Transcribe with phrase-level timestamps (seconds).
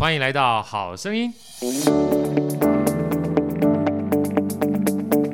[0.00, 1.30] 欢迎来到好声音。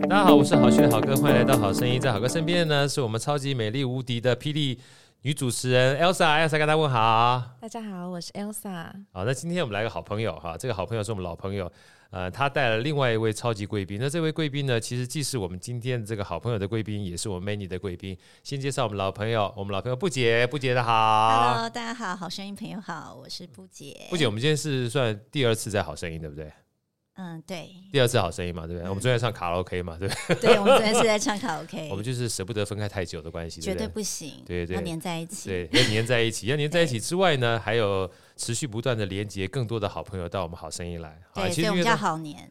[0.08, 2.00] 大家好，我是好趣的好哥，欢迎来到好声音。
[2.00, 4.76] 在好哥身边的呢，是我们超级美丽无敌的霹雳
[5.22, 7.56] 女主持人 Elsa，Elsa 跟大家问好。
[7.60, 8.92] 大家好，我是 Elsa。
[9.12, 11.70] 好，那今天我们来个好朋友哈，这个好朋友是我们老朋友。
[12.10, 13.98] 呃，他带了另外一位超级贵宾。
[14.00, 18.16] 那这位贵宾呢，其实既是我们今天这个好朋友的贵宾，也是我们 Manny 的贵宾。
[18.44, 21.54] 先介绍我们老朋友，我们老朋友布姐，布姐的好。
[21.54, 24.06] Hello，大家好，好声音朋友好，我是布姐。
[24.08, 26.52] 布姐，我们今天是算第二次在好声音，对不对？
[27.18, 28.86] 嗯，对，第二次好声音嘛，对不对？
[28.86, 30.36] 嗯、我们昨天唱卡拉 OK 嘛，对不对？
[30.52, 31.88] 对，我们昨天是在唱卡拉 OK。
[31.90, 33.58] 我们就是舍不得分开太久的关系？
[33.58, 41.18] 绝对不行，对对，要黏在一起，对，要黏在一起， 要黏在一起之外呢，还有持续不断的连接更多的好朋友到我们好声音来。
[41.32, 42.50] 对，其实我们叫好黏。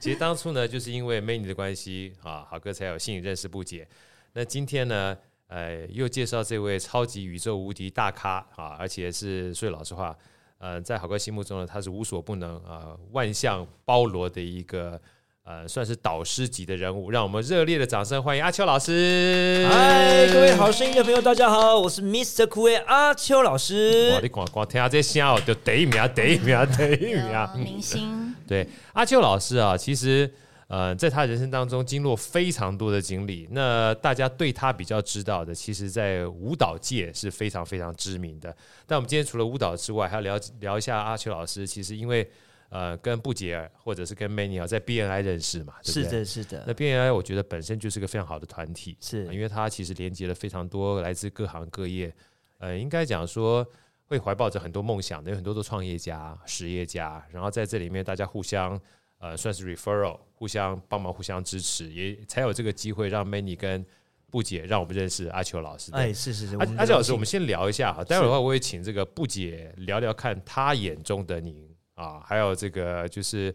[0.00, 3.86] 其实当初呢，就是因为 Manny 的关系啊，好哥才有幸认识不解。
[4.32, 5.14] 那今天呢，
[5.48, 10.16] 呃，又介绍这位超级宇宙无敌大咖啊，而且是说老实话。
[10.58, 15.00] 呃，在好哥心目中呢，他是无所不能啊、呃，万象包罗的一个
[15.44, 17.10] 呃，算是导师级的人物。
[17.10, 19.66] 让我们热烈的掌声欢迎阿秋老师！
[19.70, 22.44] 嗨，各位好声音的朋友，大家好，我是 Mr.
[22.46, 24.10] Cool 阿秋老师。
[24.12, 28.34] 哇，你光光听下这声哦，就得一秒，得一秒，得一秒，明星。
[28.46, 30.30] 对，阿秋老师啊，其实。
[30.68, 38.54] 呃，在他人生当中经历非常多的经历，那大家对他比较知道的，其实在舞蹈界是非常非常知名的。
[38.86, 41.66] 但我们今天除了舞蹈之外，还要聊聊一下阿秋老师。
[41.66, 42.30] 其实因为
[42.68, 46.04] 呃，跟布姐或者是跟 Manny 在 BNI 认识嘛，对不对？
[46.04, 46.64] 是的，是的。
[46.66, 52.14] 那 BNI 我觉得本身就是个非常好的团体，是因为它其实连接了非常多来自各行各业，
[52.58, 53.66] 呃，应该讲说
[54.04, 58.78] 会怀抱着很多梦想的，有很多的创业家、实业家，然后在这里面大家互相。
[59.18, 63.84] 呃，算是 referral，互相帮忙，互相支持，也才有这个机会让 Manny 跟
[64.30, 65.90] 布姐让我们认识阿秋老师。
[65.92, 68.04] 哎，是是是，阿阿秋老师，我们先聊一下哈。
[68.04, 73.52] 待会儿的话，我也请这个布姐聊聊看她眼中的您啊，还有这个就是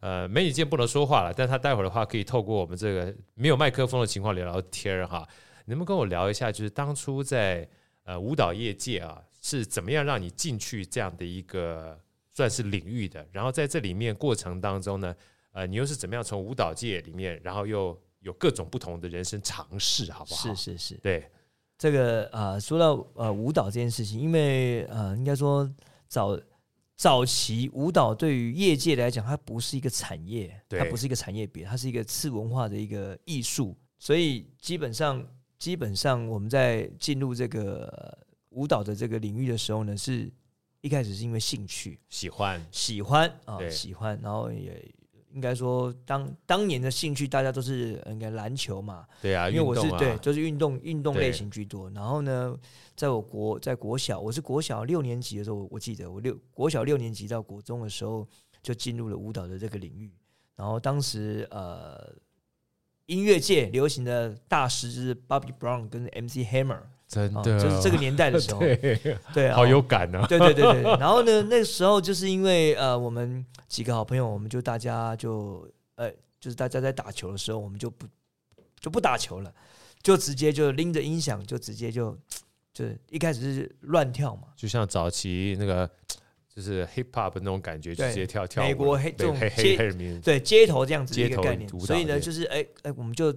[0.00, 5.28] 呃，Manny 今天不能说话了，但她待会儿的话可以透过我们这个没有麦克风的情况聊聊天哈。
[5.66, 7.68] 能不能跟我聊一下，就是当初在
[8.04, 12.00] 呃舞蹈业界啊，是怎么样让你进去这样的一个？
[12.34, 15.14] 算是领域的，然后在这里面过程当中呢，
[15.52, 20.54] 呃，你又是怎么样从舞蹈界里面，然后又有各种不同的人生尝试，好不好？
[20.54, 21.30] 是是是，对
[21.76, 25.70] 这个呃，说到呃舞蹈这件事情，因为呃，应该说
[26.08, 26.40] 早
[26.96, 35.22] 早期舞蹈对于业界来讲，它不是一个产业，对它不是一个产业别，它是一个次文化的一个艺术，所以基本上
[35.58, 38.16] 基本上我们在进入这个
[38.48, 40.32] 舞蹈的这个领域的时候呢，是。
[40.82, 44.92] 一开始是因为兴趣，喜欢，喜欢啊，对喜欢，然后也
[45.32, 51.88] 应该说当当年的兴趣，大家都是应该篮球嘛，对啊，因为我是、啊、对，就是运动运动类型居多。
[51.90, 52.54] 然后呢，
[52.96, 58.28] 在我国在国小，我是国小六年级的时候，我记得我六国小六年级到国中的时候，
[58.60, 60.12] 就进入了舞蹈的这个领域。
[60.56, 62.12] 然后当时呃，
[63.06, 66.82] 音乐界流行的大师就是 Bobby Brown 跟 MC Hammer。
[67.12, 68.60] 真的，就是这个年代的时候，
[69.34, 70.26] 对，好有感啊！
[70.26, 70.82] 对对对对。
[70.98, 78.06] 然后呢，那个时候就是因为呃，我们几个好朋友，我们就大家就呃，就是大家在打球的时候，我们就不
[78.80, 79.52] 就不打球了，
[80.02, 82.18] 就直接就拎着音响，就直接就
[82.72, 85.86] 就一开始是乱跳嘛，就像早期那个
[86.48, 88.64] 就是 hip hop 那种感觉，就直接跳跳。
[88.64, 93.30] 美国黑这种黑黑黑人民对街头这样子的一个概念，所以呢，就是哎哎，我们就。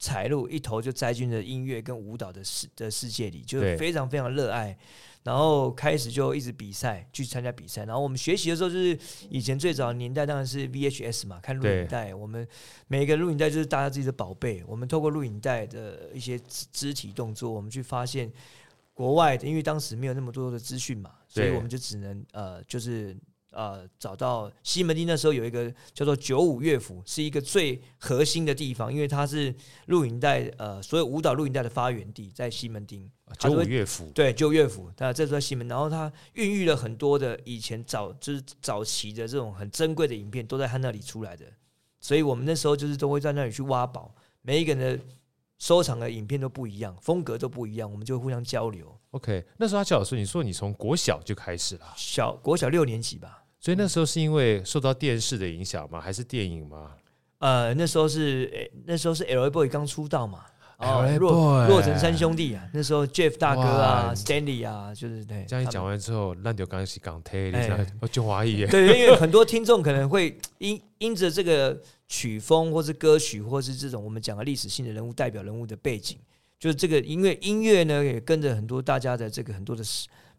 [0.00, 4.74] 踩入一头就栽进了音乐跟舞蹈的世的世界里，就非常非常热爱，
[5.24, 7.84] 然后开始就一直比赛，去参加比赛。
[7.84, 12.14] 然后我们学习的时候，就是以前最早的年代当然是 VHS 嘛，看录影带。
[12.14, 12.48] 我们
[12.88, 14.64] 每一个录影带就是大家自己的宝贝。
[14.66, 18.32] 我们透过录影带的一些肢肢体动作，我们去发现
[18.94, 23.14] 国外的，因为当时没有那么多的资讯嘛，所以我们就只能呃，就是。
[23.50, 29.54] 呃，找到西门町那时候有一个叫做九五乐府，是一个最核心的地方，因为它是
[29.86, 33.10] 录影带呃所有舞蹈录影带的发源地，在西门町。
[33.38, 41.44] 九五乐府对，九五乐府，它这是在西门，然后它孕育了很多的以前早就是早期的这种很珍贵的影片，都在它那里出来的。
[42.00, 45.04] 所以我们那时候就是都会在那里去挖宝，每一个人的
[45.58, 48.98] 收藏的影片都不一样，风格都不一样，我们就互相交流。
[49.12, 53.39] OK，那时候阿秋老师，你说你从国小就开始了，小国小六年级吧。
[53.60, 56.00] 所以那时候是因为受到电视的影响吗？
[56.00, 56.92] 还是电影吗？
[57.38, 59.50] 呃，那时候是那时候是 L.A.
[59.50, 60.40] Boy 刚出道嘛
[60.78, 61.18] ，L.A.
[61.18, 65.44] Boy 洛城三兄弟啊，那时候 Jeff 大哥啊，Stanley 啊，就是对。
[65.46, 67.52] 这样一讲完之后，烂掉刚是港台，
[68.00, 68.66] 我就怀疑。
[68.66, 71.78] 对，因为很多听众可能会 因因着这个
[72.08, 76.16] 曲风，或是歌曲，或是这种我们讲的历史性的人物、代表人物的背景，
[76.58, 79.82] 就是这个音乐音乐呢，也跟着很多大家的这个很多的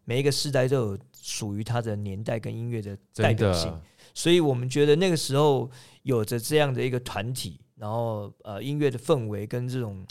[0.04, 3.74] 每一个世代都有属于他的年代跟音乐的代表性，
[4.12, 5.70] 所以我们觉得那个时候
[6.02, 10.06] 有着这样的一个团体，然后呃音乐的氛围跟这种。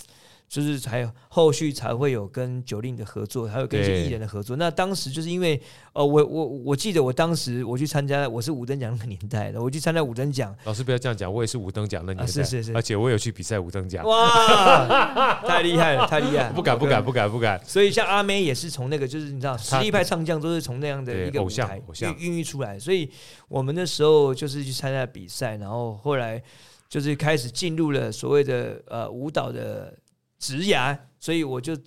[0.52, 4.58] 就是才有后续才会有跟 Jolin 的合作，还有跟一些艺人的合作。
[4.58, 5.58] 那当时就是因为，
[5.94, 10.54] 呃，我我我记得我当时我去参加，我是五等奖那个年代的，我去参加五等奖。
[10.66, 14.06] 老师不要这样讲，我也是五等奖那年代，啊，是是是，而且我有去比赛五等奖。
[14.06, 16.52] 哇，太厉害了，太厉害了！
[16.54, 17.58] 不敢不敢不敢不敢。
[17.66, 21.82] 所以像阿妹也是从那个，就是你知道，实力派唱将都是从那样的一个舞台
[22.20, 22.78] 孕育出来。
[22.78, 23.10] 所以
[23.48, 26.44] 我们那时候就是去参加比赛，然后后来
[26.90, 29.98] 就是开始进入了所谓的呃舞蹈的
[30.42, 30.98] 职涯。
[31.22, 31.78] 所以我就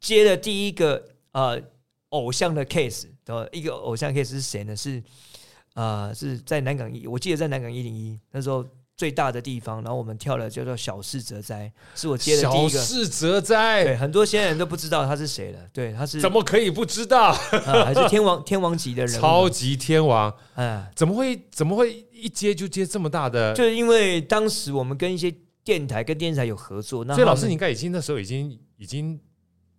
[0.00, 1.56] 接了第一个呃
[2.08, 4.74] 偶像的 case，的一个偶像 case 是谁呢？
[4.74, 5.00] 是
[5.74, 8.66] 呃是在南港一，我记得在南港一零一那时候
[8.96, 17.30] 最大的地方，然后我们跳了叫做小室哲哉，是我接的第一个小室哲哉，对，很多现在人都不知道他是谁了，对，他是怎么可以不知道？
[17.52, 23.54] 呃、 还是天王 天王级的人，超级天王，嗯，怎么会怎么会一接就接这么大的？
[23.54, 25.32] 就是因为当时我们跟一些
[25.64, 28.58] 电台跟电视台有合作，那所以老师你应该已经那时候已经。
[28.80, 29.20] 已经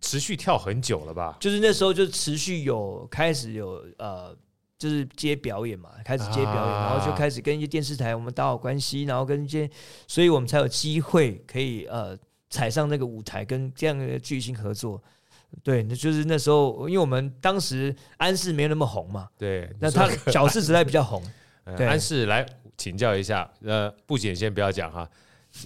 [0.00, 1.36] 持续跳很久了吧？
[1.40, 4.32] 就是那时候就持续有开始有呃，
[4.78, 9.68] 就是接表演嘛，开始接表演，啊、然后就开始跟一些电视台我们打好关系，然后跟一些，
[10.06, 12.16] 所以我们才有机会可以呃
[12.48, 15.02] 踩上那个舞台，跟这样的巨星合作。
[15.64, 21.20] 对，那就是那时候，因为我们当时安室没有那么红嘛，对，那他小四时代比较红。
[21.76, 22.46] 对，安室来
[22.76, 25.10] 请教一下，呃，不仅先不要讲哈。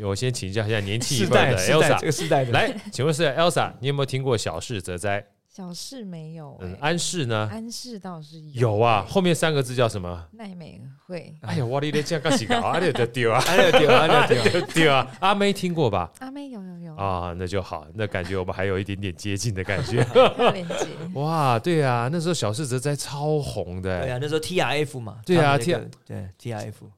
[0.05, 5.25] 我先请教一下年轻一代的 Elsa，这个世代的来，请问是 Elsa，你有没有听过小事哲哉？
[5.49, 7.49] 小事没有、欸，嗯，安室呢？
[7.51, 10.29] 安室倒是有，有啊，后面三个字叫什么？
[10.33, 11.35] 奈美惠。
[11.41, 12.57] 哎呀，我的天，这样干啥？
[12.61, 15.11] 阿就丢啊， 阿就丢，阿就 丢啊！
[15.19, 16.13] 阿妹听过吧？
[16.19, 20.07] 阿妹有有有啊，那就好，那感觉我们还有一点点接近的感觉。
[20.53, 25.75] 连接哇，对啊，那时候小事则哉超红的，对啊，那时候 T R F 嘛，对啊，T
[26.05, 26.91] 对 T R F。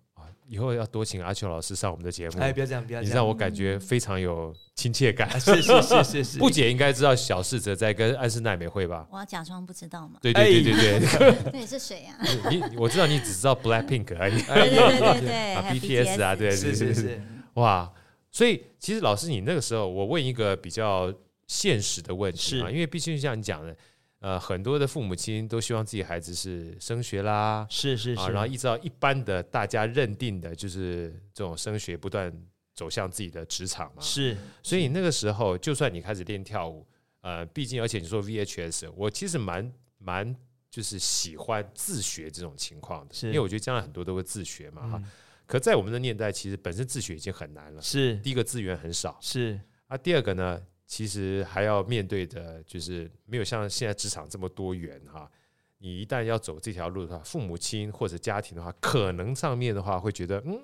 [0.49, 2.39] 以后要多请阿秋老师上我们的节目。
[2.41, 5.29] 哎，不要这样，不要这样，你让我感觉非常有亲切感。
[5.39, 9.07] 是是是是是，布姐 应该知道小室哲在跟安室奈美惠吧？
[9.11, 10.19] 我要假装不知道嘛。
[10.23, 11.53] 对对对对对。
[11.53, 12.17] 对 是谁 呀？
[12.51, 14.41] 你我知道你只知道 Black Pink 而已。
[14.43, 17.21] 对对对对啊，BTS 啊，对对对对。
[17.55, 17.93] 哇，
[18.31, 21.13] 所以其实老师，你那个时候，我问一个比较
[21.47, 23.77] 现实的问题啊，因为毕竟像你讲的。
[24.21, 32.33] 呃，很多的父母亲都希望自己孩子是升学啦，是是是，啊，然后依照一般的大家认定的，就是这种升学不断
[32.75, 34.03] 走向自己的职场嘛。
[34.03, 36.85] 是，所以那个时候，就算你开始练跳舞，
[37.21, 40.35] 呃，毕竟而且你说 VHS，我其实蛮蛮
[40.69, 45.03] 就是喜欢自学这种情况的，因为我觉得将来很多都会自学嘛哈。
[45.47, 50.61] 可在我们的年代，其实本身自学已经很难了，是第一个资源很少，是啊，第二个呢？
[50.89, 55.31] 其实还要面对的，就是没有像现在职场这么多元哈。
[55.77, 60.59] 你一旦要走这条路的话，父母亲或者家庭的话，可能上面的话会觉得，嗯，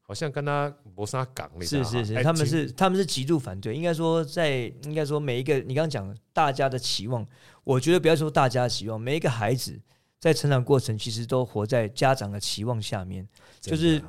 [0.00, 3.74] 好像跟他摩擦港那是是是，他们是他们是极度反对。
[3.74, 7.24] 应该说，在应该说每一个你刚刚讲大家的期望，
[7.62, 9.78] 我觉得不要说大家的期望，每一个孩子
[10.18, 13.28] 在成长过程其实都活在家长的期望下面，
[13.60, 14.02] 就是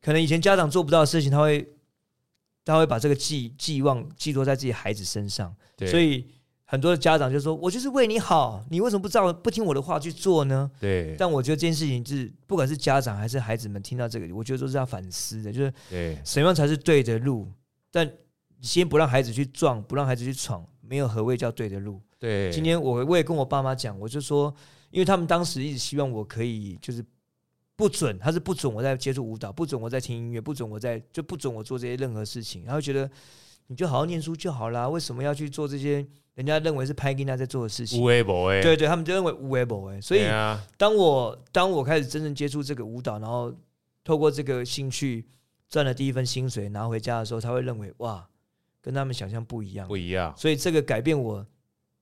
[0.00, 1.68] 可能以前家长做不到的事情，他会。
[2.74, 5.54] 他会把这个寄寄望寄托在自己孩子身上，
[5.90, 6.26] 所以
[6.66, 11.16] 很多的家长就说：“我就是为你好，你为什么不照不听我的话去做呢？”对。
[11.18, 15.72] 但我觉得这件事情是，不管是家长还是孩子们听到这个，我觉得都是要反思的，就是
[16.26, 17.48] 什么样才是对的路。
[17.90, 18.06] 但
[18.60, 21.98] 先不让孩子去撞，不让孩子去闯，没有何谓叫对的路。
[22.18, 22.52] 对。
[22.52, 24.54] 今天我我也跟我爸妈讲，我就说，
[24.90, 27.02] 因为他们当时一直希望我可以就是。
[27.78, 32.64] 不准，他是不准我在接触舞蹈，不准我在听音乐，不准我在就不准我做这些任何事情。
[32.64, 33.08] 他会觉得
[33.68, 36.04] 你就好好念书就好啦，为什么要去做这些
[36.34, 38.00] 人家认为是拍给他在做的事情？
[38.00, 40.00] 无为不为，对对，他们就认为无为不为。
[40.00, 40.24] 所以
[40.76, 43.54] 当我当我开始真正接触这个舞蹈，然后
[44.02, 45.24] 透过这个兴趣
[45.68, 48.28] 赚了第一份薪水拿回家的时候，他会认为哇，
[48.82, 50.34] 跟他们想象不一样，不一样。
[50.36, 51.46] 所以这个改变我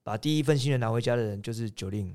[0.01, 2.13] 把第一份薪水拿回家的人就是 Jolin。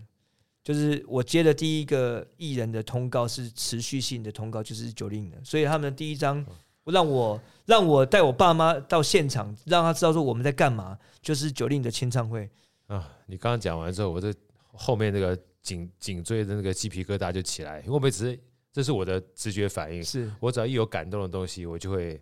[0.63, 6.45] 就是我接的第一个艺人的通告是持续性的通告，就是 Jolin 的，所以他们的第一张
[6.85, 12.49] 让我让我带我爸妈到现场，让他知道说我们在干嘛，就是 Jolin 的签唱会。
[12.87, 13.11] 啊。
[13.27, 14.33] 你刚刚讲完之后，我这
[14.73, 18.39] 后面那个颈颈椎的那个鸡皮疙瘩就起来，因为我只是
[18.73, 20.31] 这是我的直觉反应，是。
[20.39, 22.21] 我只要一有感动的东西，我就会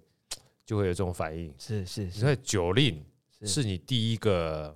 [0.64, 3.02] 就会有这种反应，是是，你看 Jolin
[3.44, 4.74] 是你第一个。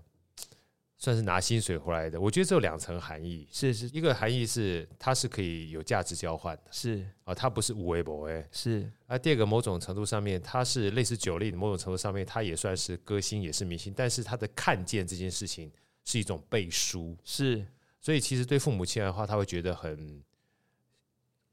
[1.05, 3.47] 算是拿薪水回来的，我觉得这有两层含义。
[3.53, 8.91] 是是，一个含义是它是可以有价值交换的，是啊，它不是无为不为，是。
[9.07, 15.71] 啊，第二个某种程度上面，它是类似 Jolin，某种程度上面，它也算是歌星，也是明星，但是他的看见这件事情
[16.07, 17.63] 是一种背书，是
[18.01, 20.23] 所以其实对父母亲的话，他会觉得很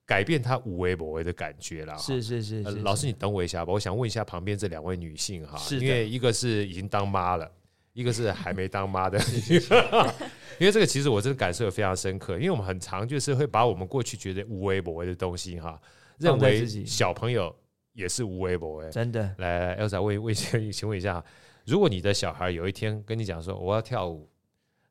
[0.06, 1.98] 改变他无为不为的感觉啦。
[1.98, 7.52] 是是是，呃，老师你等我一下吧，我想问一下旁边这两位女性哈，因为一个是已经当妈了，
[7.94, 9.20] 一个是还没当妈的。
[10.60, 15.80] 因为这个其实我真的感受非常深刻，因为我们很常就是会把我们过去觉得无微不为的东西哈，
[16.18, 17.56] 认为小朋友
[17.94, 18.90] 也是无微不为。
[18.92, 21.24] 真的，来来，Elsa 问问请请问一下，
[21.66, 24.30] 如果你的小孩有一天跟你讲说我要跳舞，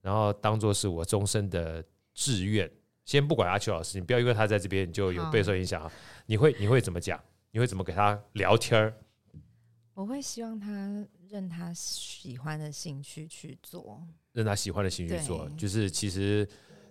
[0.03, 2.69] 然后当做是我终身的志愿，
[3.05, 5.93] 先不管阿秋老师，你不要因为他在这边你就有备受影响啊，
[6.27, 7.21] 你会你会怎么讲？
[7.53, 8.95] 你会怎么给他聊天儿？
[9.95, 16.47] 我会希望他认他喜欢的兴趣去做，任他喜欢的兴趣做，就是其实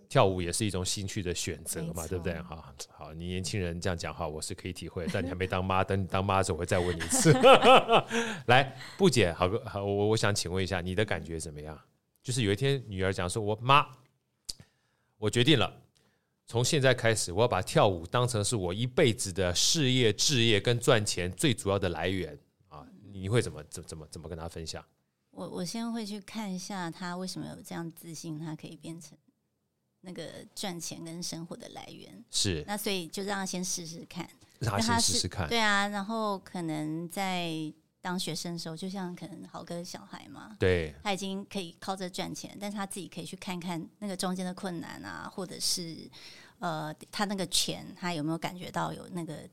[0.08, 2.42] 跳舞也是一种兴趣的选择嘛，对不对？
[2.42, 7.34] 哈，好，你年轻人这样讲话，我是可以体会，但你还没当妈， 等你当妈的时候，我会再问你一次。
[8.48, 11.78] 来，布姐，好个好，我我想请问一下，你的感觉怎么样？
[12.24, 13.86] 就是有一天女儿讲说：“我妈，
[15.18, 15.82] 我决定了，
[16.48, 22.40] 从现在开始，我要把跳舞当成是我一辈子的事业、置业跟赚钱最主要的来源。”
[23.20, 24.84] 你会怎么怎怎么怎么跟他分享？
[25.32, 29.18] 我我先会去看一下他为什么有这样自信，他可以变成
[30.02, 32.24] 那个赚钱跟生活的来源。
[32.32, 34.28] 是，那所以就让他先试试看，
[34.60, 35.48] 让他先试试看。
[35.48, 37.52] 对啊，然后可能在
[38.02, 46.10] 当学生的时候，就像可能豪哥小孩嘛，对，他已经可以靠着赚钱，但是他自己可以去看看那个中间的困难啊，或者是
[46.60, 49.48] 呃，他那个钱他有没有感觉到有那个。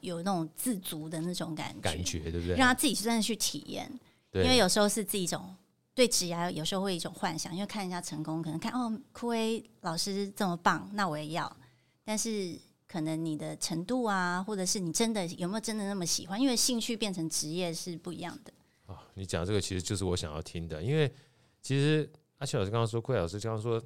[0.00, 2.56] 有那种自足的那种感觉，感觉对不对？
[2.56, 3.90] 让他自己真的去体验，
[4.32, 5.54] 因为有时候是自己一种
[5.94, 11.56] 对职业，有时候会一种幻想，因为看人家成功，可能看哦，酷威老师这么棒，那我也要。
[12.04, 16.40] 但是可能你的程度啊，或者是你真的有没有真的那么喜欢？
[16.40, 18.52] 因为兴趣变成职业是不一样的。
[18.86, 21.12] 哦，你讲这个其实就是我想要听的，因为
[21.60, 23.82] 其实阿奇老师刚刚说，酷威老师刚刚说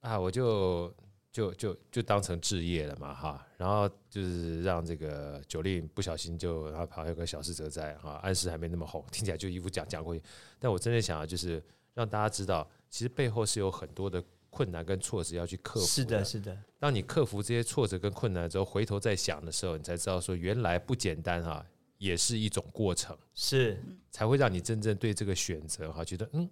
[0.00, 0.92] 啊，我就。
[1.34, 10.22] 就就就当成置业了嘛，哈，然后就是让这个九令不小心就然后跑有个小事哲哉哈，暗示还没那么红，听起来就一副讲讲过去。
[10.60, 11.60] 但我真的想要就是
[11.92, 15.86] 让大家知道，其实背后是有很多的困难跟挫折要去克服。
[15.86, 16.56] 是的，是的。
[16.78, 21.66] 当你克服这些挫折跟困难之后，回头再想的时候，你才知道说原来不简单哈，
[21.98, 26.48] 也是一种过程，是才会让你真正对这个选择哈觉得嗯。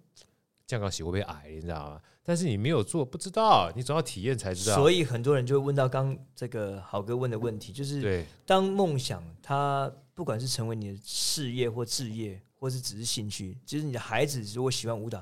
[0.65, 2.01] 降高喜会不会矮，你知道吗？
[2.25, 4.77] 但是你没有做，不知道，你总要体验才知道。
[4.77, 15.21] 所以很多人就会问到刚这个豪哥问的问题，就是当梦想它不管是成为你的事业或置业，或是只是兴趣，其实你的孩子如果喜欢舞蹈，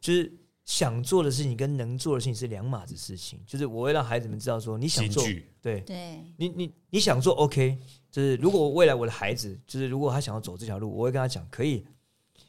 [0.00, 0.32] 就是
[0.64, 3.38] 想做的事情跟能做的事情是两码子事情。
[3.46, 5.22] 就是我会让孩子们知道说，你想做，
[5.60, 7.76] 对对，你你你想做 OK，
[8.10, 11.86] 就是如果未来我的孩子，就是如果他想要走这条路，我会跟他讲可以。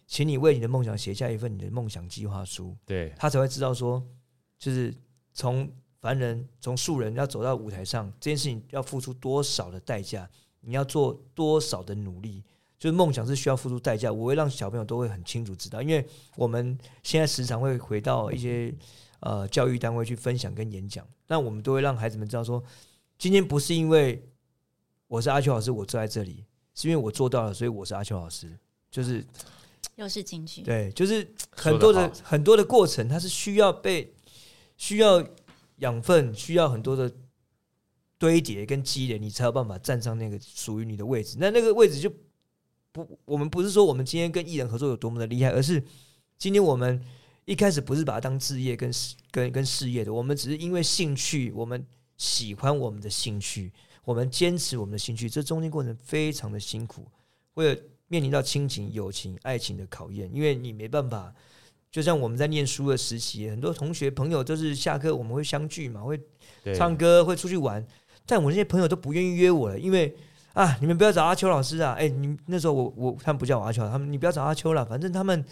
[0.10, 4.04] 请你为你的梦想写下一份你的梦想计划书，对，他才会知道说，
[4.58, 4.92] 就是
[5.36, 10.28] 从凡人从素人要走到舞台上，这件事情要付出多少的代价，
[10.62, 12.44] 你要做多少的努力，
[12.80, 14.12] 就是梦想是需要付出代价。
[14.12, 16.04] 我会让小朋友都会很清楚知道，因为
[16.36, 18.74] 我们现在时常会回到一些
[19.20, 22.64] 呃教育单位去分享跟演讲，那我们都会让孩子们知道说，
[23.20, 24.28] 今天不是因为
[25.08, 28.58] 我是阿秋老师，我坐在这里，是因为我做到了，所以我是阿秋老师，
[28.90, 29.24] 就是。
[30.00, 34.14] 又是进去，对，就是很多的很多的过程，它是需要被
[34.78, 35.22] 需要
[35.80, 37.14] 养分，需要很多的
[38.18, 41.36] 堆叠跟积累，你才有办法站上那个属于你的位置。
[41.38, 42.10] 那那个位置就
[42.94, 45.84] 不，我们不是说我们今天跟艺人合作有多么的厉害，而是
[46.38, 47.04] 今天我们
[47.44, 48.90] 一开始不是把它当职业跟
[49.32, 53.74] 跟跟事业的，我们只是因为兴趣，我们喜欢我们的兴趣，
[54.06, 57.06] 我们坚持我们的兴趣，这中间过程非常的辛苦，
[57.56, 57.82] 为了。
[58.10, 61.34] 面临到亲情、友情、爱情的考验，因为你没办法，
[61.90, 66.20] 就像我们在念书的时期，很多同学朋友都是下课我们会相聚嘛，会
[66.76, 67.84] 唱歌，会出去玩，
[68.26, 70.14] 但我那些朋友都不愿意约我了，因为
[70.54, 75.46] 啊，你们不要找阿秋老师啊，哎，你那时候我我他们不叫我阿秋，他们你不要找阿秋了，反正他们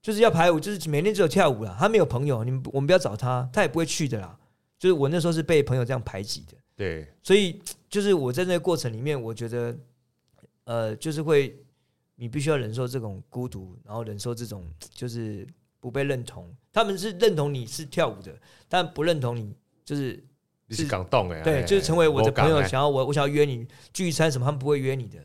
[0.00, 4.38] 就是要排舞，就是每天只有跳舞了，他没有朋友，你们我们不要找他，他也不会去的啦。
[4.78, 9.76] 就是我那时候是被朋友这样排挤的，对，所以就是我在那个过程里面，我觉得
[10.64, 11.56] 呃，就是会。
[12.16, 15.46] 你必须要忍受这种孤独，然后忍受这种就是
[15.80, 16.48] 不被认同。
[16.72, 18.32] 他们是认同你是跳舞的，
[18.68, 19.52] 但不认同你
[19.84, 20.24] 就是
[20.66, 25.18] 你是港动哎，对，就是成为我的朋友，想要我我想要约你聚餐什么，他们不会约你的。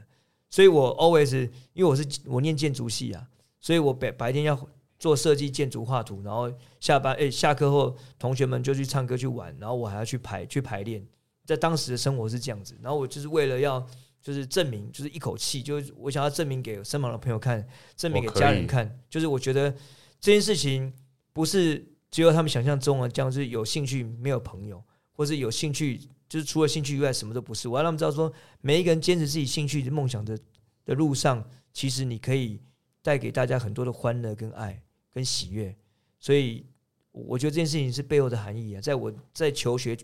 [0.49, 3.27] 所以我 always 因为我是我念建筑系啊，
[3.59, 4.59] 所以我白白天要
[4.97, 11.05] 做设计、建筑、画图，然后下班哎下课后同学们就去唱歌去玩，然后我还要去排去排练。
[11.45, 13.85] 在当时的生活是这样子，然后我就是为了要。
[14.21, 18.99] 就是证明，就是一口气，就是我想要证明给身旁的朋友看，证明给家人看。
[19.09, 19.71] 就是我觉得
[20.19, 20.93] 这件事情
[21.33, 24.83] 不是只有他们想象中的这样，是有兴趣没有朋友，
[25.13, 25.97] 或是有兴趣
[26.27, 27.67] 就是除了兴趣以外什么都不是。
[27.69, 30.37] 我要让他们知道说，每一个人坚持自己兴趣的梦想的
[30.85, 32.61] 的路上，其实你可以
[33.01, 35.75] 带给大家很多的欢乐、跟爱、跟喜悦。
[36.19, 36.65] 所以
[37.11, 39.97] 我觉得这件事情是背后的含义啊，在我在求学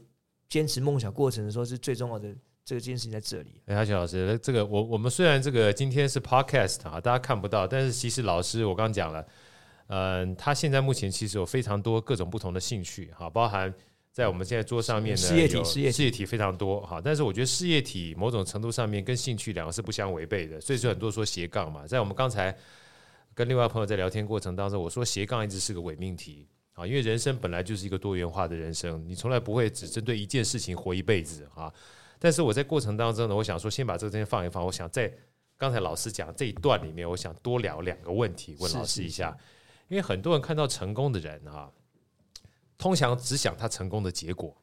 [0.47, 2.33] 坚持梦想过程的时候，是最重要的
[2.65, 3.61] 这个件事情在这里。
[3.67, 9.25] 哎，阿全老师，这个我我们虽然这个今天是 podcast 啊，大家看不到，但是其实老师我刚刚讲了。
[9.87, 13.71] 嗯，他现在目前其实有非常多各种不同的兴趣，哈，包含
[14.11, 16.99] 在我们现在桌上面的事业体，事业事业体非常多，哈。
[16.99, 21.85] 但是我觉得事业体某种程度上面跟兴趣两个是不相违背的，所以说很多说斜杠嘛。
[21.85, 22.57] 在我们刚才
[23.35, 31.71] 跟另外朋友在聊天过程当中，我说斜杠一直是个伪命题啊，因为人生本来就是一个多元化的人生，你从来不会只针对一件事情活一辈子啊。
[32.25, 35.13] 但是我在过程当中呢，我想说先把这个东西放一放，我想在
[35.59, 39.37] 刚才老师讲这一段里面，我想多聊两个问题，问老师一下。
[39.89, 41.69] 因为很多人看到成功的人啊，
[42.79, 44.57] 通常只想他成功的结果，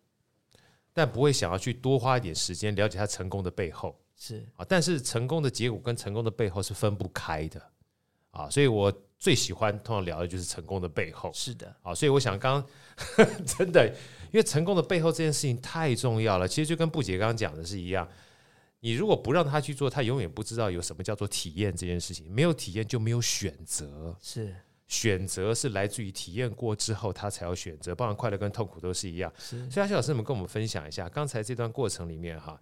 [0.93, 3.97] 但不会想要去多花一点时间了解他成功的背后。
[4.17, 7.63] 是啊，但是成功的结果跟成功的背后是分不开的
[8.33, 8.93] 啊，所以我
[9.23, 11.31] 最喜欢通常聊的就是成功的背后。
[11.33, 12.61] 是的啊，所以我想刚
[13.17, 16.49] 刚 真的，因为成功的背后这件事情太重要了。
[16.49, 18.09] 其实就跟布姐刚刚讲的是一样，
[18.81, 22.29] 你如果不让他去做，他永远不知道有什么叫做体验这件事情。
[22.33, 24.17] 没有体验就没有选择。
[24.21, 24.53] 是。
[24.89, 27.95] 选择是来自于体验过之后，他才有选择。
[27.95, 29.33] 包含快乐跟痛苦都是一样。
[29.39, 32.61] 是，所以阿全老师，你们跟我们分享一下刚才这段过程里面哈，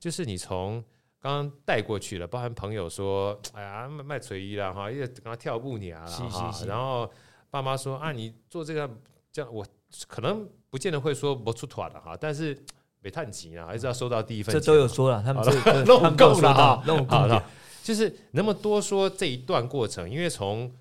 [0.00, 0.84] 就是你从
[1.20, 7.08] 刚刚带过去了，包含朋友说，哎呀，卖卖锤衣了哈，因为刚刚跳舞娘了哈，然后
[7.50, 8.88] 爸妈说啊，你做这个
[9.30, 9.64] 这样，我
[10.08, 12.58] 可能不见得会说不出团了哈，但是
[13.00, 14.52] 没太急啊，还是要收到第一份。
[14.52, 15.52] 这都有说了，他们这
[15.84, 17.44] 弄够了哈，弄够了，
[17.82, 20.08] 就是能不能多说这一段过程？
[20.08, 20.72] 因为从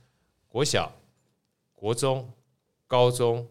[0.47, 0.89] 国小、
[1.73, 2.31] 国中、
[2.87, 3.45] 高中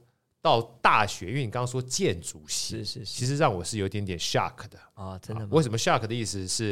[0.49, 5.50] 到大学，因为你刚刚说建筑系，是是是，其实让我是有点点 shock 的啊，真的吗？
[5.52, 6.71] 为什么 shock 的意思是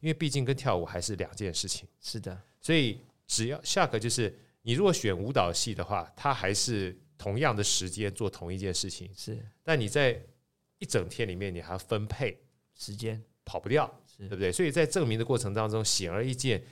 [0.00, 2.40] 因为毕竟跟跳舞还是两件事情，是的。
[2.60, 9.38] 所以只要 shock 就是你如果选舞蹈系的话，它还是同样的时间做同一件事情，是。
[9.62, 10.18] 但你在
[10.78, 12.40] 一整天里面，你还要分配
[12.74, 14.50] 时间，跑不掉，对不对？
[14.50, 16.62] 所以在证明的过程当中，显而易见。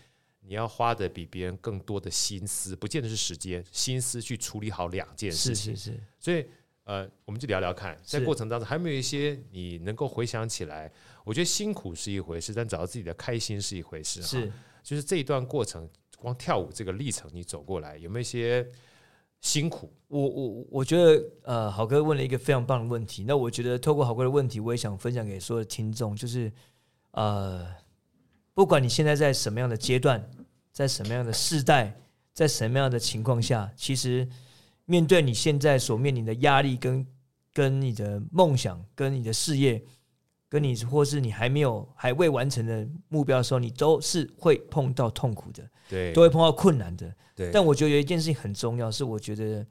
[0.48, 5.74] 你要花的比别人更多的心思，不见得是时间，心思去处理好两件事情。
[5.74, 6.00] 是是是。
[6.20, 6.46] 所以，
[6.84, 10.90] 呃，我们就聊聊看，在过程当中，还没有一些你能够回想起来。
[11.24, 14.22] 我觉得辛苦是一回事，但找到自己的开心是一回事。
[14.22, 14.52] 是，
[14.84, 18.64] 就是这一段过程，光跳舞这个历程，你走过来有没有一些
[19.40, 19.92] 辛苦？
[20.06, 23.24] 我我我觉得，呃，好哥问了一个非常棒的问题。
[23.26, 26.52] 那我觉得，透过好哥的问题，我也想分享给所有的听众，就是，
[27.10, 27.66] 呃。
[28.54, 30.30] 不管你现在在什么样的阶段，
[30.76, 31.98] 在什么样的世代，
[32.34, 34.28] 在什么样的情况下，其实
[34.84, 37.06] 面对你现在所面临的压力，跟
[37.50, 39.82] 跟你的梦想，跟你的事业，
[40.50, 47.50] 跟你或是你还没有还未完成的目标的时候，你都是会碰到痛苦的，对，都会碰到困难的，对。
[47.50, 49.66] 但我觉得有一件事情很重要，是我觉得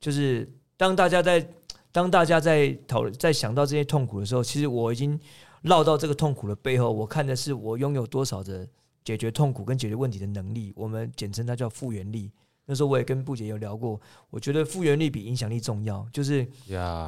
[0.00, 1.46] 就是当大家在
[1.92, 5.20] 当大家在讨论在想到这些痛苦的时候，其实我已经。
[5.62, 8.64] 绕到这个痛苦的背后，我看的是我拥有多少的
[9.06, 10.72] 解决痛苦跟解决问题的能力。
[10.76, 12.30] 我们简称它叫复原力。
[12.66, 16.06] 那时候我也跟布姐有聊过，我觉得复原力比影响力重要。
[16.12, 16.40] 就是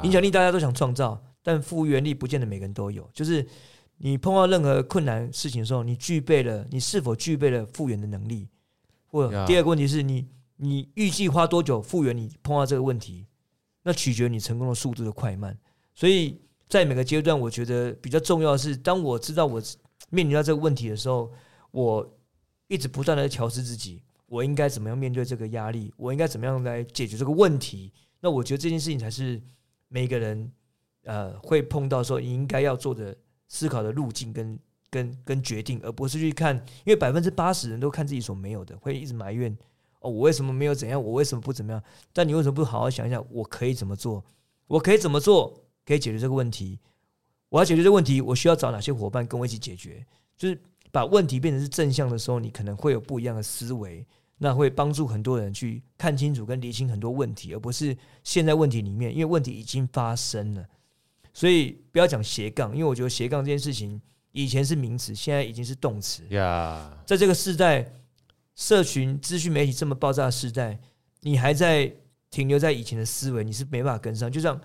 [0.03, 3.07] 影响力大家都想创造，但复原力不见得每个人都有。
[3.13, 3.45] 就是
[3.97, 8.47] 你碰到任何困难事情的时候，你具备了，你是否具备了复原的能力？
[9.05, 12.15] 或第二个问题是你，你预计花多久复原？
[12.15, 13.27] 你碰到这个问题，
[13.83, 15.55] 那取决于你成功的速度的快慢。
[15.93, 16.39] 所以。
[16.69, 19.59] 在每个阶段，我觉得比较重要的是，当我知道我
[20.11, 21.27] 面临到这个问题的时候，
[21.71, 22.17] 我
[22.67, 25.93] 一直不断的调试自己，我应该怎么样面对这个压力？
[25.97, 27.91] 我应该怎么样来解决这个问题？
[28.19, 29.41] 那我觉得这件事情才是
[29.87, 30.51] 每个人
[31.03, 33.15] 呃会碰到说你应该要做的
[33.47, 36.55] 思考的路径跟跟跟决定，而不是去看，
[36.85, 39.55] 因为百分之八十人都看自己所没有的，会一直埋怨
[40.01, 41.01] 哦，我为什么没有怎样？
[41.01, 41.83] 我为什么不怎么样？
[42.13, 44.23] 但你为什么不好好想一想，我可以怎么做？
[44.67, 45.63] 我可以怎么做？
[45.85, 46.79] 可以解决这个问题，
[47.49, 50.05] 我要解决这个问题，我需要找哪些伙伴跟我一起解决？
[50.37, 54.05] 就是把问题变成是正向的时候，你可能会有不一样的思维，
[54.37, 60.65] 那会帮助很多人去看清楚跟理清很多问题，而不是陷在问题里面，因为问题已经发生了。
[61.33, 66.23] 所以不要讲斜杠，因为我觉得斜杠这件事情以前是名词，现在已经是动词。
[66.29, 67.85] 呀，在这个时代，
[68.55, 70.79] 社群资讯媒体这么爆炸的时代，
[71.21, 71.91] 你还在
[72.29, 74.29] 停留在以前的思维，你是没办法跟上。
[74.29, 74.59] 就像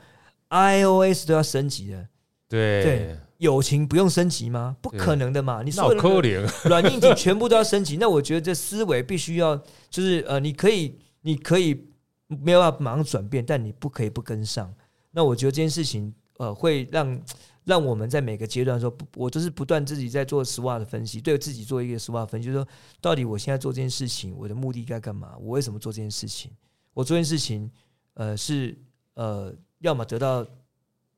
[0.49, 2.09] iOS 都要升级的，
[2.49, 4.75] 对对，友情不用升级吗？
[4.81, 5.63] 不可能的嘛！
[5.63, 9.55] 你所有的软硬体全部都要升级，那我觉得这思维必须要，
[9.91, 11.87] 就是呃，你可以，你可以
[12.27, 14.75] 没有办法马上转变，但你不可以不跟上。
[15.11, 17.23] 那我觉得这件事情，呃，会让
[17.65, 22.69] 让我们在每个阶段的时候，我就是不断自己在做 SWOT 的分析，对自己做一个 SWOT 分析，就是说
[23.01, 25.37] 到底我现在做这件事情，我的目的该干嘛？
[25.39, 26.51] 我为什么做这件事情？
[26.93, 27.71] 我做这件事情，
[28.15, 28.77] 呃，是
[29.15, 30.47] 呃，要么得到，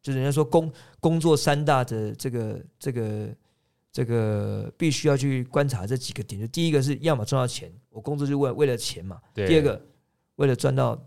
[0.07, 3.29] 就是人家说工工作三大的这个这个。
[3.92, 9.19] 这个必须要去观察这几个点，就第一个是要么赚到钱，我工作就是为为了钱嘛。
[9.33, 9.49] 对。
[9.49, 9.83] 第二个，
[10.35, 11.03] 为了赚到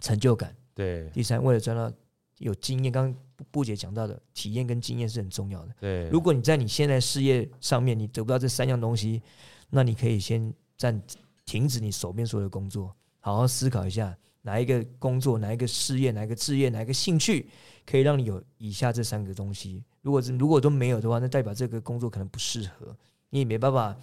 [0.00, 0.56] 成就感。
[0.72, 1.10] 对。
[1.12, 1.92] 第三，为了赚到
[2.38, 2.90] 有经验。
[2.90, 5.74] 刚刚布姐讲到的体验跟经验是很重要的。
[5.78, 6.08] 对。
[6.08, 9.20] 如果你在你现在事业上面你得不到这三样东西，
[9.68, 11.02] 那你可以先暂
[11.44, 17.48] 停止你手边所有的工作，好好思考一下哪一个工作、哪一个事业、哪一个职业、哪一个兴趣
[17.86, 19.82] 可以让你有以下这三个东西。
[20.02, 22.96] 如果是如果都没有的话，那代表这个工作可能不适合，
[23.30, 23.96] 你也没办法，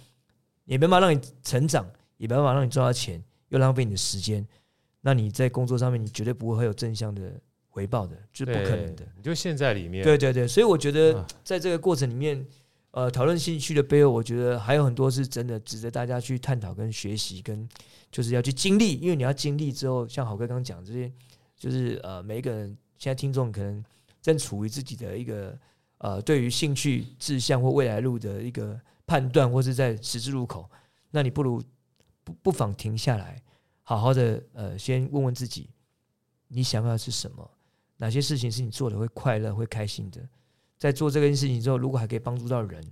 [0.64, 4.46] 也没办法让你成长，也没办法让你赚到钱，又浪费你的时间，
[5.02, 9.06] 那你在工作上面你绝对不会有正向的回报的，就是不可能的。
[9.16, 12.42] 你就陷在里面，对对对，所以我觉得在这个过程里面，
[12.92, 17.68] 呃，讨论兴趣的背后，我觉得还有很多是真的值得大家去探讨跟学习，跟
[18.10, 21.12] 就是要去经历，因为你要经历之后，像好哥刚刚讲这些，
[21.56, 23.84] 就是呃，每一个人现在听众可能
[24.20, 25.58] 正处于自己的一个。
[26.02, 30.66] 呃，对于兴趣志向或未来路的一个判断，或是在十字路口，
[31.10, 31.62] 那你不如
[32.24, 33.36] 不不妨停下来，
[33.82, 35.68] 好好的呃，先问问自己，
[36.48, 37.50] 你想要的是什么？
[37.98, 40.26] 哪些事情是你做的会快乐、会开心的？
[40.80, 42.82] 在做这件事情之后，如果还可以帮助到人，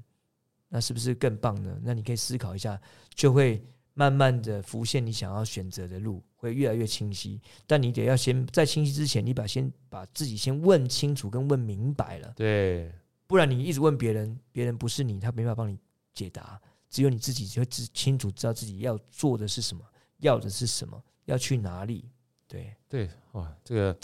[0.68, 1.80] 那是不是更棒呢？
[1.82, 2.78] 那你可以思考一下，
[3.14, 3.60] 就会
[3.94, 7.40] 慢慢的浮现你想要选择的路，会越来越清晰。
[7.66, 12.30] 但你得要先在清晰之前，你把先把自己先问清楚跟问明白了。
[12.36, 12.92] 对。
[13.26, 15.78] 不然你一直问别人，别人不是你，他没办法帮你
[16.12, 16.60] 解答。
[16.90, 19.82] 只有你自己就会知清楚知道自己要做的是什么，
[20.18, 22.04] 要的是什么，要去哪里。
[22.46, 23.98] 对对，哇，这个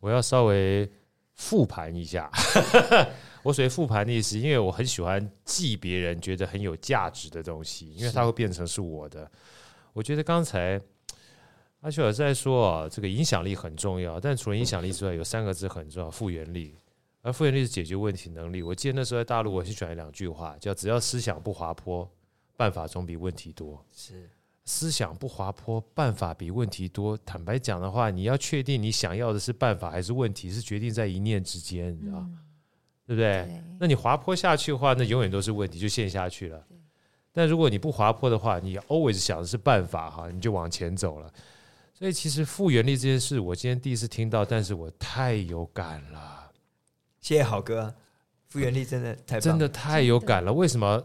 [0.00, 0.88] 我要稍微
[1.36, 2.30] 复盘一下。
[3.42, 9.30] 我所谓复盘的意思，因为我很喜欢记别人觉得很有价值的东西，因为它会变成是我的。
[9.92, 10.80] 我觉得刚才
[11.80, 16.76] 阿秋老师在说啊，这个影响力很重要，但除了影响力之外，有三个字很重要：复原力。
[17.22, 18.62] 而复原力是解决问题能力。
[18.62, 22.08] 我记得那时候在大陆，我是选了两句话，叫“只要思想不滑坡，
[22.56, 23.84] 办法总比问题多”。
[23.92, 24.30] 是
[24.66, 27.16] 思想不滑坡，办法比问题多。
[27.24, 32.38] 坦白讲的话，你要确定你想要的是办法还是问题，是决定在一念之间，你知道、嗯、
[33.06, 33.44] 对不对？
[33.44, 36.60] 对，那你滑坡下去的话，那永远都是问题，就陷下去了。
[37.32, 41.32] 但如果你不滑坡的话，你 always 想的是办法哈，你就往前走了。
[41.94, 46.50] 所以其实复原力这件事，我今天第一次听到，但是我太有感了。
[47.20, 47.94] 谢谢好哥，
[48.48, 50.52] 复原力真的太真的太有感了。
[50.52, 51.04] 为什么？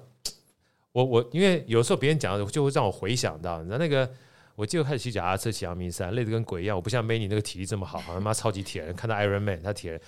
[0.91, 4.09] 我我因为有时候别人讲的，就会让我回想到，你知道那个，
[4.55, 6.75] 我就开始骑脚踏车骑阳明山，累得跟鬼一样。
[6.75, 8.95] 我不像 Manny 那个体力这么好，好像妈超级铁人。
[8.95, 10.01] 看到 Iron Man，他铁人。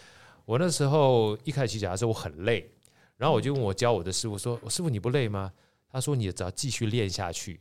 [0.45, 2.69] 我那时候一开始骑脚踏车，我很累，
[3.17, 5.51] 然后我就问我教我的师傅说：“我师傅你不累吗？”
[5.89, 7.59] 他说：“你只要继续练下去，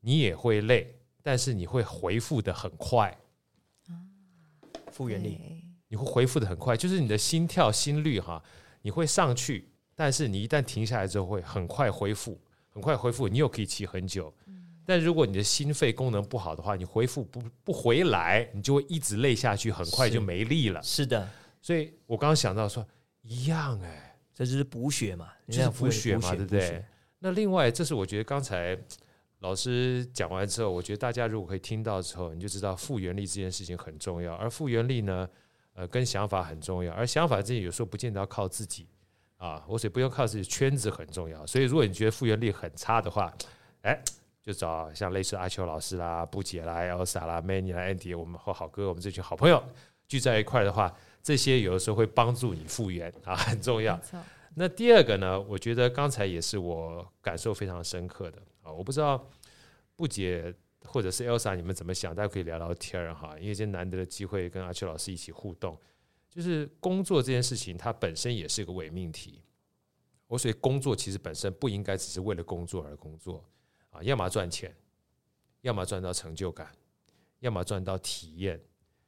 [0.00, 3.16] 你也会累，但是你会恢复的很快。”
[4.92, 5.38] 复原力。
[5.88, 8.42] 你会恢复的很快，就是你的心跳心率哈，
[8.80, 9.68] 你会上去，
[10.02, 12.36] 但是你一旦停下来之后，会很快恢复，
[12.68, 14.34] 很快恢复，你又可以骑很久。
[14.84, 20.82] 但如果你的心肺功能不好的话，你恢复不不回来，你就会一直累下去，很快就没力了。
[20.82, 22.84] 是，是的，所以我刚刚想到说
[23.20, 26.84] 一样哎、欸，这就是补血嘛，就是补血嘛，对不对？
[27.20, 28.76] 那另外，这是我觉得刚才
[29.38, 35.28] 老师讲完之后，我觉得大家如果可以听到之后，你就知道复原力这件事情很重要，而复原力呢。
[35.74, 38.86] 呃，跟想法很重要，而想法这些有时候不见得要靠自己
[39.42, 41.44] 啊，我所以不用靠自己，圈子很重要。
[41.44, 43.34] 所以如果你觉得复原力很差的话，
[43.80, 44.00] 哎，
[44.40, 49.60] 就找像类似阿秋老师啦、布姐啦、Elsa 啦、Manny 啦、Andy，我们和好哥，我们这群好朋友
[50.06, 54.00] 聚在一块的话，这些有的时候会帮助你复原啊，很重要。
[54.54, 59.28] 那第二个呢，我觉得刚才也是我感受非常深刻的啊，我不知道
[59.96, 60.54] 布姐。
[60.84, 62.12] 或者是 Elsa，你们怎么想？
[62.12, 65.78] 大家可以聊聊天儿哈，因为今天难得的机会跟阿秋老师一起互动，
[66.34, 69.42] 就是工作这件事情，它本身也是一个伪命题。
[70.26, 73.44] 我所以工作其实本身不应该只是为了工作而工作
[73.90, 74.74] 啊，要么赚钱，
[75.60, 76.72] 要么赚到成就感，
[77.40, 78.58] 要么赚到体验。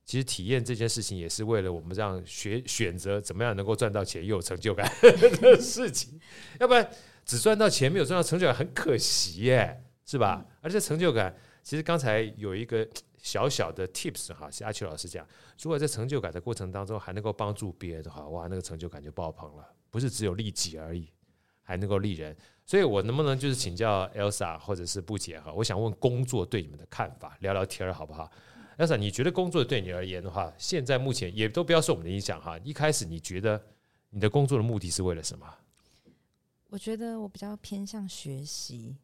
[0.04, 6.20] 其实体验这件事情也是为了我们这样学选择怎么样能够赚到钱又有成就感 的事情，
[6.60, 6.86] 要不然
[7.24, 10.44] 只赚到钱没有赚到成就感很可惜耶，是吧？
[10.60, 11.34] 而且成就感。
[11.62, 12.86] 其实刚才有一个
[13.24, 15.26] 小小的 tips 哈，像阿秋老师讲，
[15.58, 21.08] 如果在成就感的过程当中还能够帮助别人的话，哇，那个成就感就爆棚了，不是只有利己而已，
[21.62, 22.36] 还能够利人。
[22.66, 25.50] 所以我能不能就是请教 Elsa 或者是布姐哈？
[25.54, 28.30] 我想问工作对你们的看法，聊聊天儿好不好
[28.76, 32.58] ？Elsa，你觉得工作对你而言的话，现在目前也都不要受我们的影响哈。
[32.62, 33.58] 一开始你觉得
[34.10, 35.46] 你的工作的目的是为了什么？
[36.68, 38.98] 我觉得我比较偏向学习，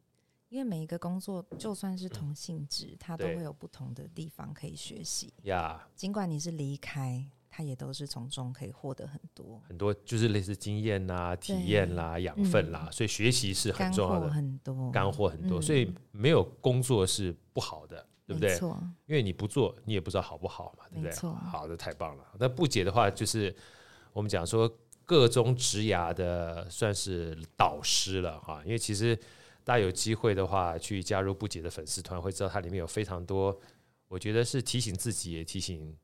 [0.50, 5.32] 因为每一个工作就算是同性质，它都会有不同的地方可以学习。
[5.44, 7.26] 呀，尽管你是离开。
[7.52, 18.56] 它也都是从中可以获得很多很多，就是类似经验啦、体验啦、养分啦，所以学习是很重要的，很多干货很多，所以没有工作是不好的，对不对？
[19.06, 21.12] 因为你不做，你也不知道好不好嘛，对不对？
[21.50, 22.24] 好的，太棒了。
[22.38, 23.52] 那不解的话，就是
[24.12, 24.72] 我们讲说
[25.04, 29.18] 各中职涯的算是导师了哈，因为其实
[29.64, 33.58] 大家有机会的话，去加入不姐的粉丝团，会知道它里面有非常多，
[34.08, 35.96] 我觉得是提醒自己，也提醒。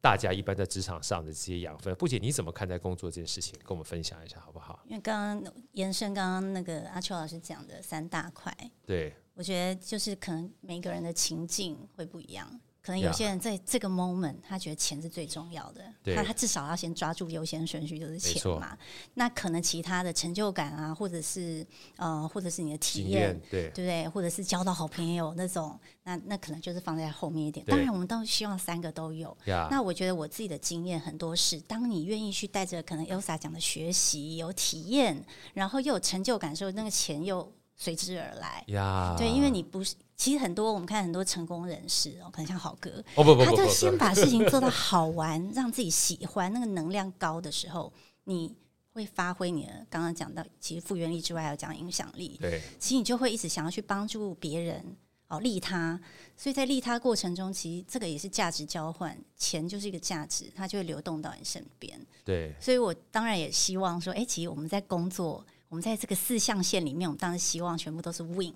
[0.00, 3.58] 大家一般在职场上的这些养分，不姐你怎么看待工作这件事情？
[3.60, 4.84] 跟我们分享一下好不好？
[4.84, 12.60] 因为刚刚延伸刚刚那个阿秋老师讲的三大块，对，我觉得就是可能每个人的情境会不一样。
[12.84, 15.82] 可能有些人在这个 moment，他觉得钱是最重要的，
[16.14, 18.76] 他他至少要先抓住优先顺序就是钱嘛。
[19.14, 21.66] 那可能其他的成就感啊，或者是
[21.96, 24.08] 呃，或者是你的体验，对对不对？
[24.10, 27.64] 或者是交到好朋友那种，那那可能就是放在后面一点。
[27.64, 29.34] 当然，我们都希望三个都有。
[29.70, 38.64] 那我觉得我自己的经验很多是，当你愿意去带着可能 Elsa 讲的学习、有体验，然后又有成就感的时候，那个钱又随之而来。
[38.68, 39.94] 呀，对，因为你不是。
[40.16, 48.54] 其实很多我们看很多成功人士哦，可能像好哥，哦、不不他就先把事情做到好玩，让自己喜欢，那个能量高的时候，你
[48.92, 52.38] 会发挥你的刚刚讲到，其实复原力之外还有讲影响力。
[52.40, 56.00] 对，其实你就会一直想要去帮助别人哦，利他。
[56.36, 62.00] 所以在利他过程中，其实这个也是价值交换，钱就是一个价值，它就会流动到你身边。
[62.24, 68.54] 对，所以我当然也希望说，哎，其实我们在工作，我们在这个四象限里面，我们当然希望全部都是 win。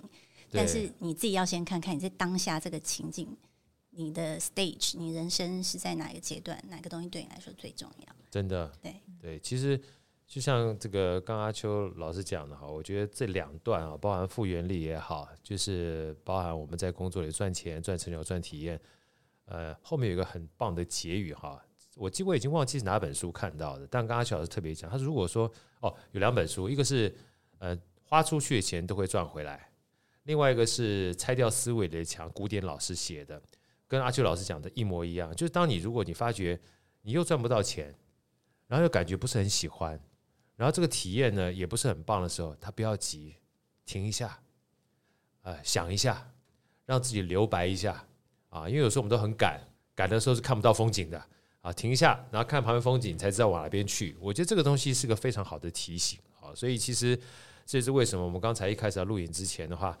[0.53, 3.27] 但是你自己要先看看你在当下这个情景，
[3.89, 8.15] 你的 stage，你人生是在哪一个阶段，哪个东西对你来说最重要？
[8.31, 9.77] 真的，对对，其实
[10.25, 18.79] 就像这个刚阿秋老师讲的哈，我觉得这两段啊，包含复原力也好，就是包含我们在工作里赚钱、赚成就、赚体验，
[19.43, 21.61] 呃，后面有一个很棒的结语哈，
[21.99, 27.13] 我几乎已经忘记是哪本书看到的，但刚阿秋老师特别讲，他如果说哦，有两本书，一个是
[27.57, 29.69] 呃花出去的钱都会赚回来。
[30.23, 33.41] 另外一个是拆掉思维的墙，古典老师写的，
[33.87, 35.35] 跟阿秋老师讲的一模一样。
[35.35, 36.59] 就是当你如果你发觉
[37.01, 37.93] 你又赚不到钱，
[38.67, 39.99] 然后又感觉不是很喜欢，
[40.55, 43.35] 然后这个体验呢也不是很棒的时候，他不要急，
[43.85, 44.39] 停一下，
[45.41, 46.31] 呃，想一下，
[46.85, 48.05] 让自己留白一下
[48.49, 48.69] 啊。
[48.69, 49.59] 因为有时候我们都很赶，
[49.95, 51.21] 赶的时候是看不到风景的
[51.69, 51.73] 啊。
[51.73, 54.15] 停下，然后看旁边风景，才知道往哪边去。
[54.19, 56.49] 我觉得这个东西是个非常好的提醒啊。
[56.55, 57.19] 所以其实
[57.65, 59.97] 这是为什么我们刚才一开始要录影之前的话。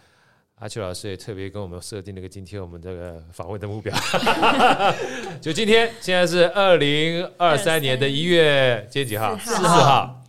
[0.61, 3.95] 阿秋老师也特别跟我们设定了个今天我们这个访问的目标，
[5.39, 9.37] 就今天，现在是二零二三年的一月今天几号？
[9.37, 10.21] 四号。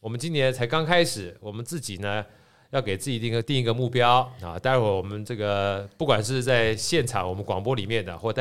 [0.00, 2.26] 我们今年才刚开始，我们自己呢
[2.70, 4.58] 要给自己定个定一个目标啊。
[4.58, 8.32] 待会儿我们这个不管是在现场我们广播里面的，或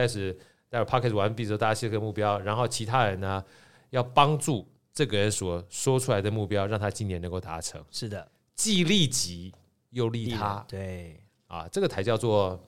[0.70, 3.44] 待会待会 podcast 完毕之后，大家设个目标，然后其他人呢
[3.90, 7.84] 要帮助这个人所说出来的目标，让他今年能够达成。
[7.92, 9.54] 是的，既利己
[9.92, 10.66] 又利他。
[10.68, 11.22] 对。
[11.48, 12.62] 啊，这个才叫做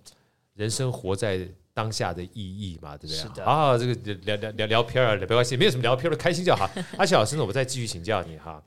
[0.53, 3.17] 人生活在当下的意义嘛，对不对？
[3.17, 3.43] 是的。
[3.43, 6.63] 好，这个聊聊聊聊片儿，没关系，没有什么聊偏了，开心就好。
[6.97, 8.63] 阿奇老师呢，我再继续请教你哈，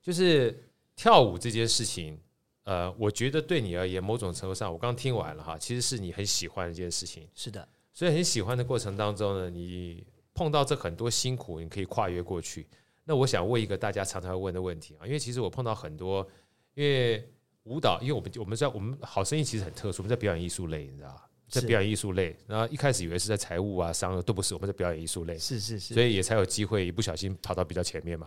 [0.00, 0.56] 就是
[0.94, 2.16] 跳舞这件事情，
[2.62, 7.28] 呃，我觉得对你而言，某种程度上，我刚听完了哈，其实是你很喜欢的一件事情。
[7.34, 7.66] 是的。
[7.92, 12.66] 所以很喜欢的过程当中呢，你碰到这很多辛苦，你可以跨越过去。
[13.04, 16.26] 那我想问一个大家常常会问的问题啊，因为其实我碰到很多，
[16.74, 17.28] 因为。
[17.64, 21.16] 舞蹈，因为我们我们在我们好声音其实很特殊，我们在表演艺术类，你知道
[21.48, 28.26] 在表演艺术类，然后一开始以为是在财务啊、商都不是，我们在表演艺术类，是是是，所以也才有机会一不小心跑到比较前面嘛。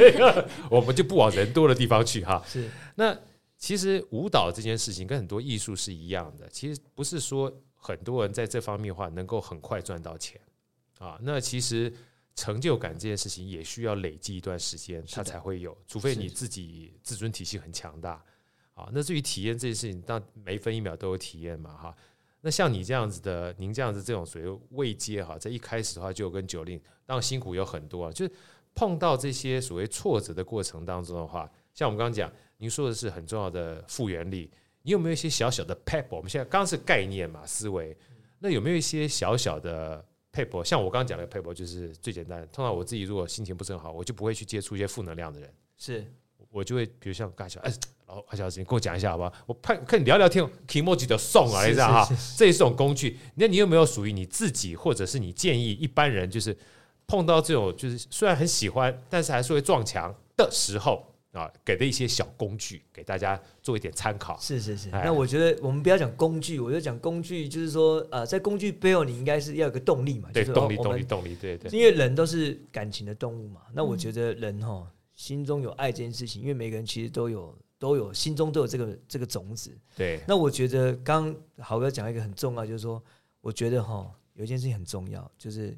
[0.70, 2.44] 我们就不往人多的地方去哈。
[2.46, 3.18] 是，那
[3.56, 10.38] 其实舞蹈这件事情跟很多艺术是一样的，其实不是说很多人在这方面的话能够很快赚到钱
[10.98, 11.18] 啊。
[11.22, 11.90] 那其实
[12.34, 18.22] 成就感这件事情也需要累积一段时间，它才会有，除非你自己自尊体系很强大。
[18.74, 21.96] 啊，那至于体验这件事情，当每分一秒都有体验嘛，哈。
[22.40, 28.32] 那像你这样子的，您这样子这种所谓未接哈，在一开始的话就跟 Jolin，当然辛苦有很多啊，就是
[28.76, 34.48] 碰到这些所谓挫折的过程当中的话，像我们刚刚讲，您说的是很重要的复原力，
[34.82, 36.04] 你有没有一些小小的 pep？
[36.10, 37.96] 我们现在刚刚是概念嘛，思维，
[38.38, 40.64] 那有没有一些小小的 pep？
[40.64, 46.04] 像我刚刚讲的 pep，就是最简单，通常我自己如果心情不是很好，我就不会去接触一些负能量的人，是。
[46.50, 47.70] 我就会比如像盖小哎，
[48.06, 49.30] 然后阿小姐，你跟我讲一下好不好？
[49.44, 52.08] 我看看你聊聊天，kimoji 的送啊，你知道哈？
[52.38, 53.18] 这也是种工具。
[53.34, 56.56] 那你有没有属于你自己，或者是你建议一般人，就是
[57.06, 61.04] 碰到这种就是虽然很喜欢，但是还是会撞墙的时候？
[61.32, 64.38] 啊，给的一些小工具，给大家做一点参考。
[64.40, 70.30] 是是是，那我觉得我们不要讲工具，我就讲工具，就是说，呃，在工具背后，你应该是要有个动力嘛。
[70.32, 71.70] 对，就是、动力，动力，动力，对对。
[71.70, 73.60] 因为人都是感情的动物嘛。
[73.74, 79.70] 那我觉得人哈，心中有爱这件事情，因为每个人其实都有，都有心中都有这个这个种子。
[79.94, 80.20] 对。
[80.26, 83.02] 那我觉得刚豪哥讲一个很重要，就是说，
[83.42, 85.76] 我觉得哈，有一件事情很重要，就是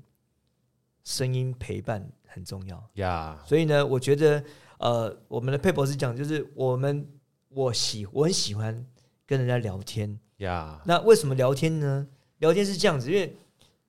[1.03, 3.43] 声音陪伴很重要呀。
[3.45, 4.43] 所以呢，我觉得。
[4.81, 7.07] 呃，我们的佩博士讲，就是我们
[7.51, 8.87] 我喜我很喜欢
[9.27, 10.81] 跟人家聊天呀。
[10.87, 12.09] 那为什么聊天呢？
[12.39, 13.27] 聊天是这样子，因为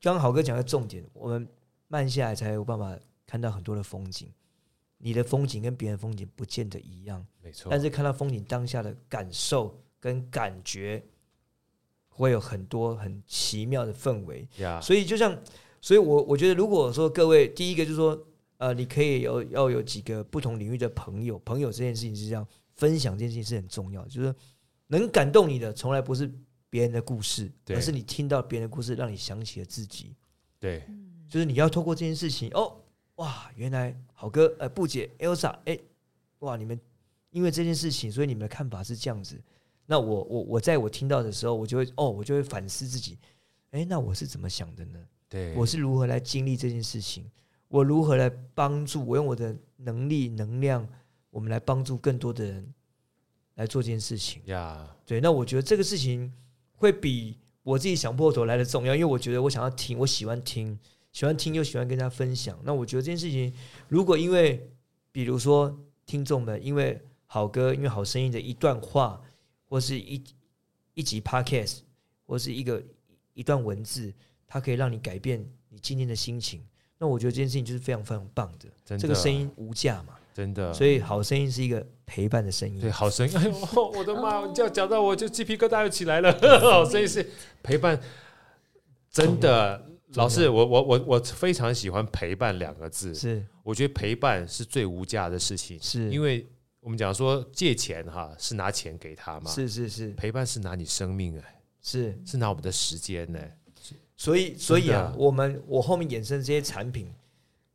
[0.02, 1.48] 刚刚豪哥讲的重点，我们
[1.88, 2.94] 慢下来才有办法
[3.26, 4.30] 看到很多的风景。
[4.98, 7.70] 你的风景跟别人风景不见得一样，没错。
[7.72, 11.02] 但是看到风景当下的感受跟感觉，
[12.10, 14.46] 会有很多很奇妙的氛围。
[14.82, 15.42] 所以就像，
[15.80, 18.28] 所以我我觉得，如果说各位第一个就是说。
[18.62, 24.34] 呃，你可以有要有几个不同领域的朋友，朋友这件事情是这样，分享这件事情是很重要的，就是
[24.86, 26.32] 能感动你的，从来不是
[26.70, 30.16] 别人的故事，而是你听到别人的故事，让你想起了自己。
[30.60, 30.84] 对，
[31.28, 32.80] 就是你要透过这件事情，哦，
[33.16, 35.76] 哇，原来好哥，呃，不姐，Elsa，哎，
[36.42, 36.80] 哇，你们
[37.32, 39.42] 因为这件事情，所以你们的看法是这样子。
[39.88, 43.18] 那我我我在我听到的时候，我就会，哦，我就会反思自己，
[43.72, 45.00] 哎，那我是怎么想的呢？
[45.28, 47.26] 对，我是如何来经历这件事情？
[47.72, 49.06] 我如何来帮助？
[49.06, 50.86] 我用我的能力、能量，
[51.30, 52.74] 我们来帮助更多的人
[53.56, 54.42] 来做这件事情。
[54.48, 56.32] 呀.对，那我觉得这个事情
[56.74, 60.78] 会比我自己想破头来的重要，因为我觉得我想要听，我喜欢听，
[61.14, 62.60] 喜欢听又喜欢跟大家分享。
[62.64, 63.54] 那我觉得这件事情，
[63.88, 64.70] 如果因为
[65.10, 65.74] 比如说
[66.06, 69.22] 听众们，因为好歌，因为好声音的一段话，
[69.70, 70.22] 或是一
[70.94, 71.80] 一集 Podcast，
[72.26, 72.84] 或是一个
[73.34, 74.14] 一段文字，
[74.46, 76.62] 它可以让你改变你今天的心情。
[77.02, 80.72] 那我觉得这件事情就是非常非常棒的，真的这个声音无价嘛，真的。
[80.72, 83.34] 所以好声音是一个陪伴的声音，对，好声音。
[83.36, 84.46] 哎呦，我的妈！
[84.46, 86.32] 你这样讲到我就鸡皮疙瘩又起来了。
[86.62, 87.28] 好声音是
[87.64, 88.00] 陪伴，
[89.10, 89.88] 真的。
[90.14, 93.16] 老师，我我我我非常喜欢陪伴两个字。
[93.16, 95.80] 是，我觉得陪伴是最无价的事情。
[95.82, 96.46] 是因为
[96.82, 103.40] 我们讲说借钱哈是拿钱给他嘛，是是是，陪伴是拿你生命哎，是是拿我们的时间呢。
[104.22, 107.12] 所以，所以啊，我们我后面衍生这些产品，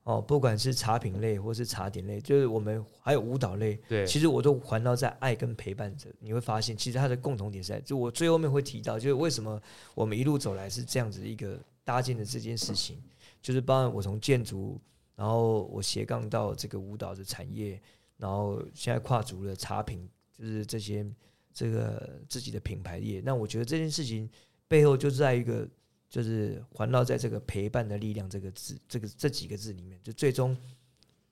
[0.04, 6.08] 哦，不管是茶品类或是茶点类，就是我们还有舞蹈类，对，其实我都环绕在爱跟陪伴着。
[6.20, 9.60] 你会发现，其实它的共同点是在，就我最后面会提到，就是为什么
[9.92, 13.02] 我们一路走来是这样子一个搭建的这件事情，
[13.42, 14.80] 就是包括我从建筑，
[15.16, 17.82] 然后我斜杠到这个舞蹈的产业，
[18.18, 21.04] 然后现在跨足了茶品，就是这些
[21.52, 23.20] 这个自己的品牌业。
[23.24, 24.30] 那我觉得这件事情
[24.68, 25.68] 背后就是在一个。
[26.08, 30.56] 就是环绕在这个陪伴的力量这个字，这个这几个字里面，就最终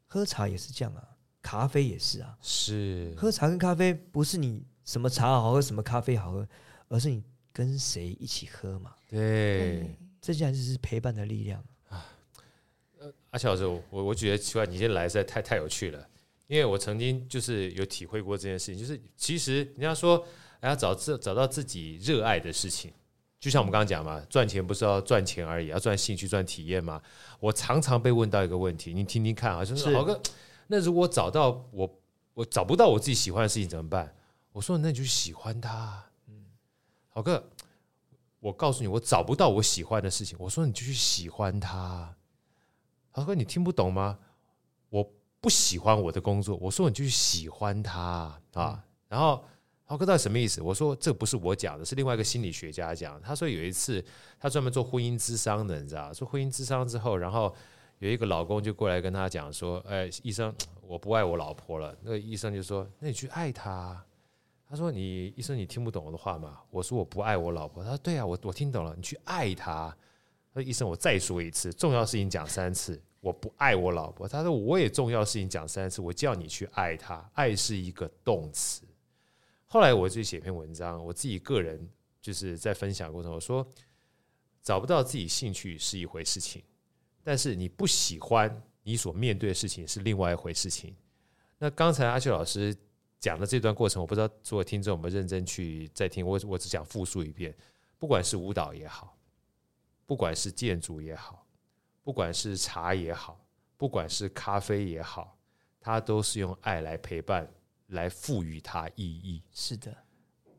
[0.06, 6.48] 喝茶也是这样啊，咖啡也是啊，是喝茶跟咖啡不是你什么茶好喝，什么咖啡好喝，
[6.88, 8.94] 而是你跟谁一起喝嘛。
[9.08, 12.04] 对，这才是陪伴的力量啊。
[12.98, 16.08] 呃阿乔老师，我我觉得奇怪，你今天来实在太太有趣了，
[16.48, 20.26] 因为我曾经就是有体会过这件事情，就是其实人家说，
[20.62, 22.92] 要找自找到自己热爱的事情。
[23.44, 26.98] 就像我们刚刚讲嘛，赚钱不是要赚钱而已，要赚兴趣、赚体验嘛。
[27.38, 30.18] 我常常被问到一个问题，你听听看啊，就是豪哥，
[30.66, 31.98] 那如果找到我，
[32.32, 34.16] 我找不到我自己喜欢的事情怎么办？
[34.50, 36.02] 我说那你就喜欢它。
[36.26, 36.46] 嗯，
[37.10, 37.44] 豪哥，
[38.40, 42.16] 我告诉你，我找不到我喜欢的事情，我说你就去喜欢它。
[43.10, 44.18] 豪哥，你听不懂吗？
[44.88, 45.06] 我
[45.42, 49.44] 不喜欢我的工作，我说你就去喜欢它啊，嗯、然后。
[49.86, 50.62] 豪哥，到底什么意思？
[50.62, 53.20] 我说这不是我讲的，是另外一个心理学家讲。
[53.20, 54.02] 他说有一次，
[54.40, 57.54] 他专门做婚姻咨商的，你知道，做婚姻咨商之后，然后
[57.98, 60.52] 有一个老公就过来跟他讲说：“哎，医生，
[60.86, 64.02] 我不爱我老婆了。”那个医生就说：“那你去爱她。”
[64.66, 69.94] 他说：“你医生，你听不懂我的话吗？”我说：“我不爱我老婆。”他说：“对啊，我我听懂了，你去爱她。”
[70.54, 77.22] 他说：“医生，我再说一次，重要事情讲三次，我不爱我老婆。”他说：“我也重要事情讲三次，我叫你去爱她。
[77.34, 78.82] 爱是一个动词。”
[79.74, 83.68] 后来我就写篇文章，我自己个人就是在分享过程，我说
[84.62, 86.62] 找不到自己兴趣是一回事情，
[87.24, 90.94] 但是你不喜欢你所面对的事情是另外一回事情。
[91.58, 92.72] 那刚才阿秋老师
[93.18, 97.52] 讲的这段过程，我不知道所有听众有没有认真去在听，我我只想复述一遍，
[97.98, 99.18] 不管是舞蹈也好，
[100.06, 101.44] 不管是建筑也好，
[102.04, 103.44] 不管是茶也好，
[103.76, 105.36] 不管是咖啡也好，
[105.80, 107.52] 它都是用爱来陪伴
[107.94, 109.42] 来赋予它意义。
[109.50, 109.96] 是的，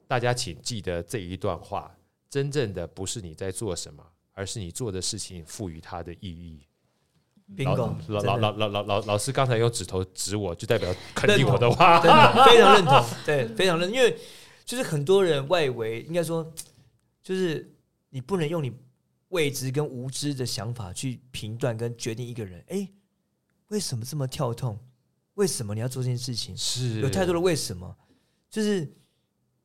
[0.08, 1.96] 大家请记得这一段话，
[2.30, 6.68] 真正的不是你在做什么，而是你做的事情赋予它的意义。
[7.64, 13.96] 老老老老老老老老师刚才用指头指我，就代表肯定我的话，非常认同， 对，非常认同。
[13.96, 14.18] 因为
[14.66, 16.52] 就是很多人外围应该说，
[17.22, 17.72] 就是
[18.10, 18.74] 你不能用你
[19.30, 22.66] 未知跟无知的想法去评断跟决定一个人。
[22.70, 22.90] 哎，
[23.68, 24.80] 为什么这么跳痛？
[25.36, 26.58] 为什么你要做这件事情？
[26.58, 27.96] 是有太多的为什么，
[28.50, 28.92] 就是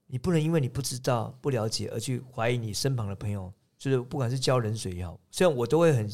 [0.07, 3.53] 你不能因为你不知道、不了解而去怀疑你身旁的朋友。
[3.79, 6.11] 就是不管是浇冷水也好，虽然我都会很。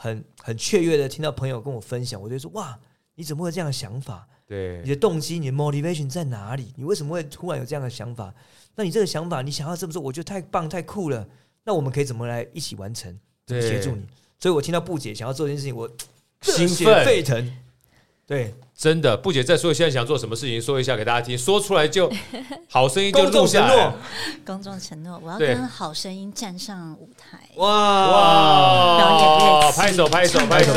[0.00, 2.78] 很很雀跃的听到朋友跟我分享，我就说哇，
[3.16, 4.28] 你怎么会有这样的想法？
[4.46, 6.72] 对，你的动机、你的 motivation 在哪里？
[6.76, 8.32] 你为什么会突然有这样的想法？
[8.76, 11.28] 那你这个想法，你想要这么做，我觉得太棒、太酷了。
[11.64, 13.18] 那我们可以怎么来一起完成？
[13.44, 14.06] 对，协助你。
[14.38, 15.90] 所以我听到不解想要做这件事情，我
[16.42, 17.52] 热血沸腾。
[18.28, 18.54] 对。
[18.78, 22.08] 真的，布姐再说，现在想做什么事情，说一下给大家听，说出来就
[22.70, 23.92] 好声音就录下来。
[24.46, 27.40] 公众承诺，我要跟好声音站上舞台。
[27.56, 27.66] 哇
[28.08, 29.72] 哇！
[29.72, 30.72] 拍手拍手拍手！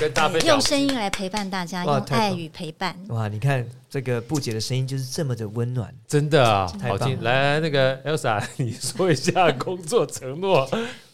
[0.00, 2.96] 跟大家分享，用声音来陪伴大家，用爱与陪伴。
[3.10, 7.22] 哇，你看这个布姐的声音就是这么的温暖，真的啊，好听。
[7.22, 10.68] 来，那个 Elsa， 你说一下工作承诺。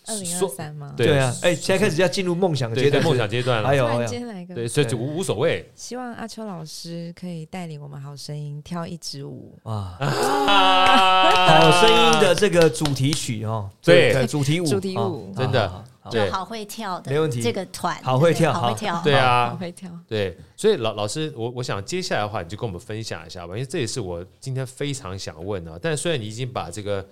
[0.06, 0.92] 二零二三吗？
[0.96, 3.68] 对啊，哎，现在开始要进入梦想阶段，梦想阶段了。
[3.68, 5.70] 还有，今天来一个，对，所以就无无所谓。
[5.74, 9.96] 希望阿秋老师可以带领我们好声音跳一支舞啊！
[10.02, 17.40] 好声音的这个主题曲哦，对，主题舞，主题舞，真的，就好会跳的，没问题。
[17.40, 19.90] 这个团好会跳，好会跳，对啊，好会跳。
[20.08, 25.78] 对，所以老老师，我我想接下来的话，你就跟我们分享一下吧，因为这也是我今天非常想问的。
[25.80, 27.06] 但虽然你已经把这个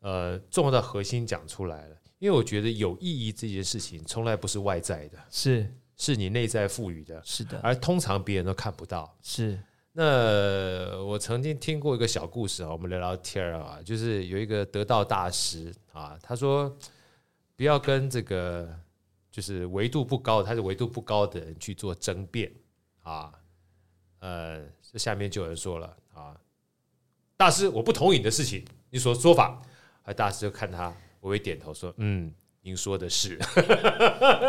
[0.00, 1.96] 呃重要的核心讲出来了。
[2.22, 5.66] 因为我觉得有意义这件事情从来不是外在的，是
[5.96, 9.12] 是你内在赋予的，是的，而通常别人都看不到。
[9.20, 9.58] 是，
[9.90, 16.72] 那我曾经听过一个小故事啊，我们聊聊天啊，就是有一个得道大师啊，他说
[17.56, 18.72] 不要跟这个
[19.28, 22.52] 就是维度不高，他是维度不高的人去做争辩
[23.00, 23.32] 啊。
[24.20, 26.40] 呃，这下面就有人说了啊，
[27.36, 29.60] 大师，我不同意你的事情，你所说法，
[30.04, 30.94] 而大师就看他。
[31.22, 33.38] 我会点头说：“嗯，您说的是。”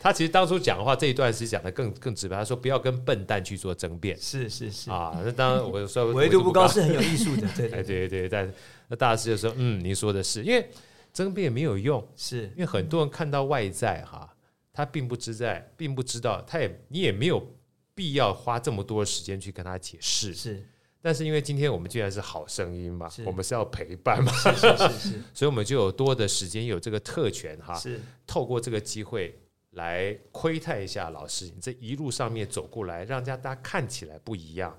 [0.00, 2.34] 他其实当初讲的话这一段是讲的更更直白。
[2.34, 5.20] 他说：“不要跟笨蛋去做争辩。”是是是啊。
[5.22, 7.46] 那当然，我说 维度不高是很有艺术的。
[7.54, 8.50] 对对对对，但
[8.88, 10.66] 那大师就说：“嗯，您说的是，因为
[11.12, 14.34] 争辩没有用，是因为很多人看到外在哈，
[14.72, 17.54] 他并不知在，并不知道，他也你也没有
[17.94, 20.66] 必要花这么多时间去跟他解释。”是。
[21.04, 29.36] 但是因为今天我们既然是好声音嘛，我们是要陪伴嘛，是是是， 所以我们就有多的时间，有这个特权哈，是透过这个机会
[29.70, 34.78] 来窥探一下老师，你这一路上面走过来，让大家看起来不一样，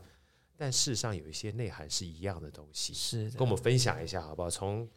[0.55, 3.30] 但事实上有一些内涵是一样的东西，是。
[3.32, 4.49] 跟我们分享一下好不好？
[4.49, 4.89] 从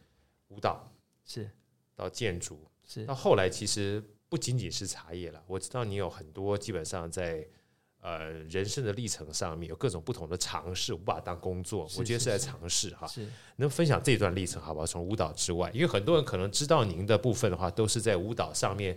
[0.47, 0.89] 舞蹈
[1.25, 1.51] 是。
[1.97, 3.05] 到建筑是。
[3.05, 7.45] 到后来，其实不仅仅是茶叶了，我知道你有很多基本上在。
[8.07, 13.05] 呃，人生的历程上面有各种不同的尝试，我不把它当工作，我觉得是在尝试哈。
[13.57, 14.87] 能分享这段历程好不好？
[14.87, 18.97] 从舞蹈之外，因为很多人可能知道您的部分的话，都是在舞蹈上面，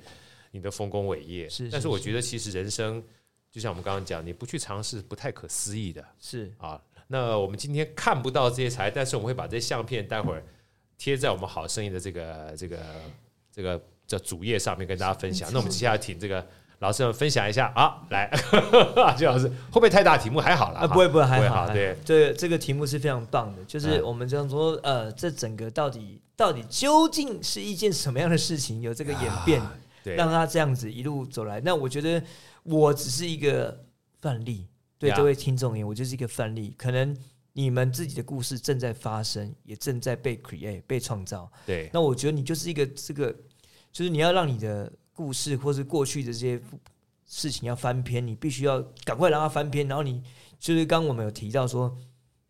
[0.52, 1.50] 你的丰功伟业。
[1.50, 3.04] 是，但是我觉得其实人生
[3.52, 6.06] 就像我们刚刚讲，你不去尝试，不太可思议的。
[6.20, 10.44] 是啊，那我们今天看不到这些材，但是我们会把这些相片待会儿
[11.00, 12.78] 贴在我们好声音的这个这个
[13.52, 15.52] 这个这主页上面跟大家分享。
[15.52, 16.48] 那我们接下来请这个。
[16.80, 18.24] 老师们分享一下啊，来，
[18.96, 20.40] 阿秋老师会不会太大题目？
[20.40, 29.76] 还好啦，啊，不会不会，还好，对，这这个题目是非常棒的，就是我们这样说，呃，这整个到底到底究竟是一件什么样的事情，有这个演变，啊，
[30.06, 31.60] 对，让他这样子一路走来。
[31.60, 32.24] 那我觉得
[32.64, 33.84] 我只是一个
[34.22, 34.66] 范例，
[34.98, 36.74] 对这位听众而言，我就是一个范例。
[36.78, 37.14] 可能
[37.52, 41.52] 你们自己的故事正在发生，也正在被 create 被创造。
[41.66, 43.36] 对，那我觉得你就是一个这个，
[43.92, 44.90] 就是你要让你的。
[45.20, 46.62] 故事或是过去的这些
[47.26, 49.86] 事情要翻篇，你必须要赶快让它翻篇。
[49.86, 50.24] 然后你
[50.58, 51.94] 就是刚刚我们有提到说，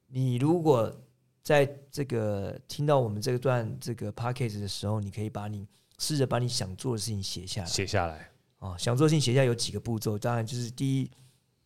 [0.05, 0.95] 你如果
[1.41, 5.67] 在这个听到我们这段这个 p a c k a g e 的时候，你可以把你
[5.97, 11.09] 试着把你想做的事情写下来，写下来啊，想做的事情写下来有几个步骤，当然就是第一，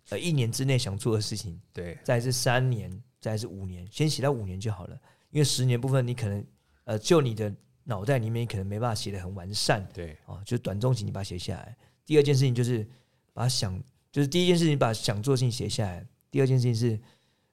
[0.08, 2.90] 呃，一年之内想做的事情，对，再是三年，
[3.20, 4.98] 再是五年，先写到五年就好了，
[5.32, 6.46] 因为十年部分你可能
[6.86, 7.54] 呃，就你的。
[7.84, 11.76] 脑袋里面可能没办法写得很完善，对哦，就短中期你把它写下来。
[12.06, 12.88] 第二件事情就是
[13.34, 13.82] 把想，
[14.12, 17.00] 就是第一件事情把想做的事情写下来，第二件事情是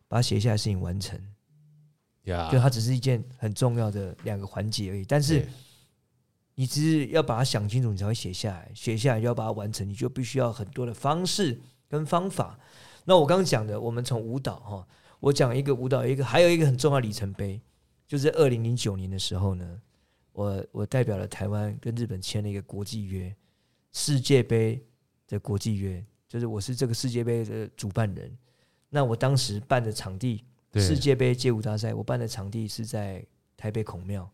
[0.09, 1.21] 把它写下来的事情完成。
[2.53, 5.05] 就它只是一件很重要的两个环节而已。
[5.05, 5.49] 但是
[6.55, 8.71] 你只是要把它想清楚，你才会写下来。
[8.73, 12.57] 写下来就要把它完成，你就必须要很多的方式跟方法。
[13.05, 14.87] 那我刚刚讲的，我们从舞蹈哈，
[15.19, 17.61] 我讲一个舞蹈，一个还有一个很重要的里程碑，
[18.07, 19.81] 就是二零零九年的时候呢，
[20.33, 23.35] 我我代表了台湾跟日本签了一个国际约，
[23.93, 24.85] 世界杯
[25.27, 28.37] 的国际约，就是我是这个世界杯的主办人。
[28.89, 33.25] 那我当时办的场地，世界杯街舞大赛，我办的场地是在
[33.57, 34.31] 台北孔庙。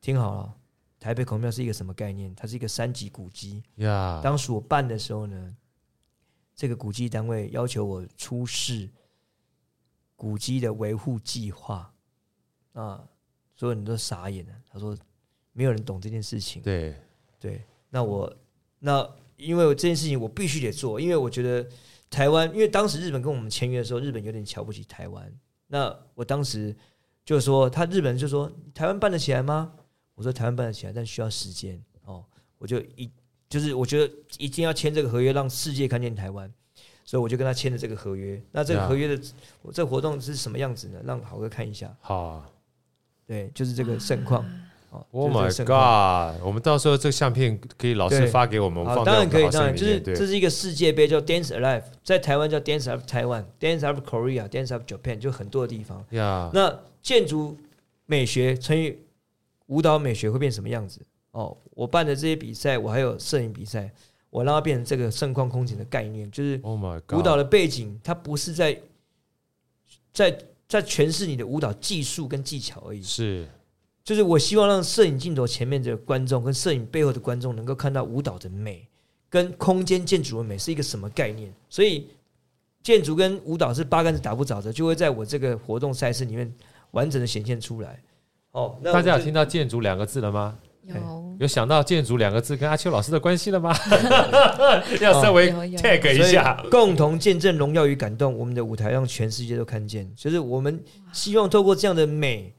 [0.00, 0.54] 听好了，
[0.98, 2.34] 台北孔庙是一个什么概念？
[2.34, 3.62] 它是一个三级古迹。
[3.76, 5.56] 呀，当时我办的时候呢，
[6.54, 8.88] 这个古迹单位要求我出示
[10.16, 11.92] 古迹的维护计划
[12.72, 13.04] 啊，
[13.56, 14.52] 所有人都傻眼了。
[14.70, 14.96] 他说，
[15.52, 16.62] 没有人懂这件事情。
[16.62, 16.94] 对
[17.38, 18.32] 对，那我
[18.78, 21.66] 那因为我这件事情我必须得做，因为我觉得。
[22.12, 25.32] 台湾，因为当时日本跟我们签约的时候，日本有点瞧不起台湾。
[25.68, 26.74] 那我当时
[27.24, 29.72] 就说，他日本人就说：“台湾办得起来吗？”
[30.16, 32.24] 我说：“台湾办得起来，但需要时间。”哦，
[32.58, 33.08] 我就一
[33.48, 36.52] 就是我觉得一定要签这个合约，让世界看见台湾，
[37.04, 38.42] 所以我就跟他签了这个合约。
[38.50, 39.22] 那这个合约的
[39.62, 41.00] 我这个活动是什么样子呢？
[41.04, 41.96] 让好哥看一下。
[42.00, 42.44] 好，
[43.24, 44.44] 对，就是这个盛况。
[45.12, 46.42] Oh my god！
[46.44, 56.04] 我们到时候这个相片可以老师发给我们，我们当然可以，当然就是这是一个世界杯，叫 Dance Alive，在台湾叫 Dance of Taiwan，Dance of Korea，Dance of Japan，就很多的地方。
[56.10, 57.56] 那建筑
[58.06, 58.98] 美学乘以
[59.66, 61.00] 舞蹈美学会变什么样子？
[61.30, 63.88] 哦，我办的这些比赛，我还有摄影比赛，
[64.28, 68.76] 我让它变成这个盛况空前的概念，就是舞蹈的背景，它不是在
[70.12, 70.36] 在
[70.66, 73.46] 在诠释你的舞蹈技术跟技巧而已，是。
[74.02, 78.86] 就是我希望让摄影镜头前面的观众跟摄影背后的观众能够看到舞蹈的美，
[79.28, 81.52] 跟空间建筑的美是一个什么概念。
[81.68, 82.08] 所以
[82.82, 86.50] 建筑跟舞蹈是八竿子打不着的，就会在我这个活动赛事里面
[86.92, 88.02] 完整的显现出来。
[88.52, 90.58] 哦，那大家有听到“建筑”两个字了吗？
[90.86, 93.72] 有有想到“建筑”两个字跟阿秋老师的关系了吗？
[95.00, 100.10] 要稍微 tag 一下，共同见证荣耀与感动，我们的舞台让全世界都看见。
[100.16, 100.82] 就是我们
[101.12, 102.52] 希望透过这样的美。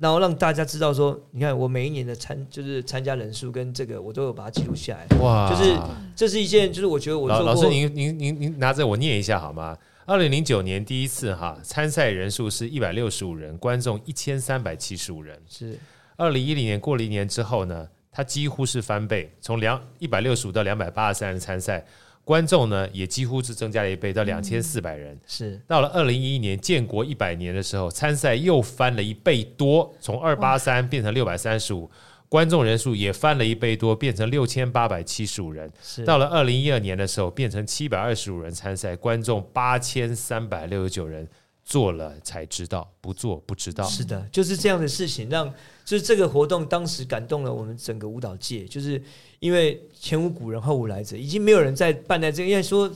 [0.00, 5.18] 然后让大家知道说，你看我每一年的参就是参加人数跟这个我都有把它记录下来。
[5.18, 5.76] 哇，就是
[6.16, 9.76] 这是一件，就是我觉得我老老师您您您您拿着我念一下好吗？
[10.06, 15.38] 二零零九年第一次哈参赛人数是一百六十五人，观众一千三百七十五人。
[15.46, 15.78] 是
[16.16, 21.84] 二零一零年过了一年之后呢，它几乎是翻倍，从两一百六十五到两百八十三人参赛。
[22.30, 25.18] 观众呢也几乎是增加了一倍，到两千四百人。
[25.26, 31.90] 是到了二零一一年建国一百年的时候，参赛又翻了一倍多，从二八三变成六百三十五，
[32.28, 35.68] 观众人数也翻了一倍多，变成六千八百七十五人。
[36.06, 41.26] 到了二零一二年的时候，变成七百二十五人参赛，观众八千三百六十九人。
[41.70, 43.84] 做了才知道，不做不知道。
[43.84, 45.48] 是的，就是这样的事情，让
[45.84, 48.64] 就是这个活动当时感动了我们整个舞蹈界。
[48.64, 49.00] 就是
[49.38, 52.48] 因为前无古人后无来者，已经没有人在办在这个。
[52.48, 52.90] 因为说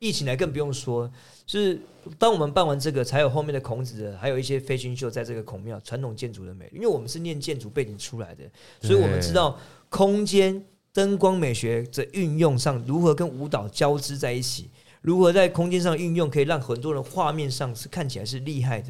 [0.00, 1.08] 疫情来更不用说，
[1.46, 1.78] 就是
[2.18, 6.68] 当我们办完这个，才有后面的孔子的，还有一些飞行秀在这个孔庙传统建筑的美。
[6.74, 8.42] 因为我们是念建筑背景出来的，
[8.82, 9.56] 所以我们知道
[9.88, 14.68] 空间灯光美学的运用上如何跟舞蹈交织在一起。
[15.06, 18.88] 如何在空间上运用，可以让很多人画面上是看起来是厉害的。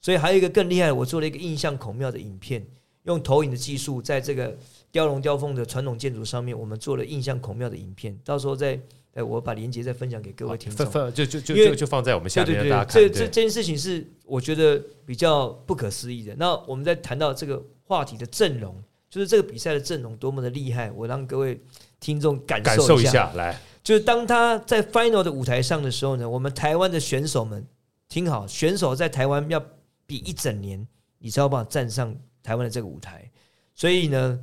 [0.00, 2.66] 所以还有一个更厉害的，我做了一个印象孔庙的影片，
[3.02, 4.56] 用投影的技术，在这个
[4.90, 8.18] 雕龙雕凤的传统建筑上面，我们做了印象孔庙的影片。
[8.24, 8.80] 到时候再，
[9.12, 12.94] 哎，我把链接再分享给各位听众，就就就就就放在我们下面，大家看。
[12.94, 16.34] 这这这件事情是我觉得比较不可思议的。
[16.38, 21.60] 那我们在谈到这个话题的阵容，就是这个比赛的阵容多么的厉害，我让各位
[22.00, 23.60] 听众感受一下来。
[23.82, 27.66] 就是当他在 final 的舞台上的时候呢，我们台湾的选手们
[28.08, 29.60] 听好，选手在台湾要
[30.06, 30.86] 比一整年，
[31.18, 33.28] 你才有办法站上台湾的这个舞台。
[33.74, 34.38] 所以呢，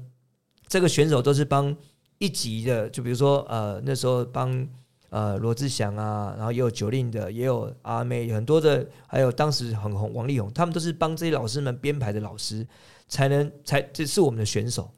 [0.67, 1.73] 这个选手都是帮
[2.17, 4.67] 一级的，就比如说呃那时候帮
[5.09, 12.67] 呃罗志祥啊，然后也有九令的，也有阿妹，很多的，还有当时很红王力宏，他们都是帮这些老师们编排的老师，
[13.07, 14.91] 才能才这是我们的选手，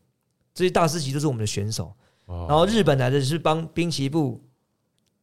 [0.53, 1.93] 这些大师级都是我们的选手。
[2.47, 4.41] 然后日本来的是帮滨崎步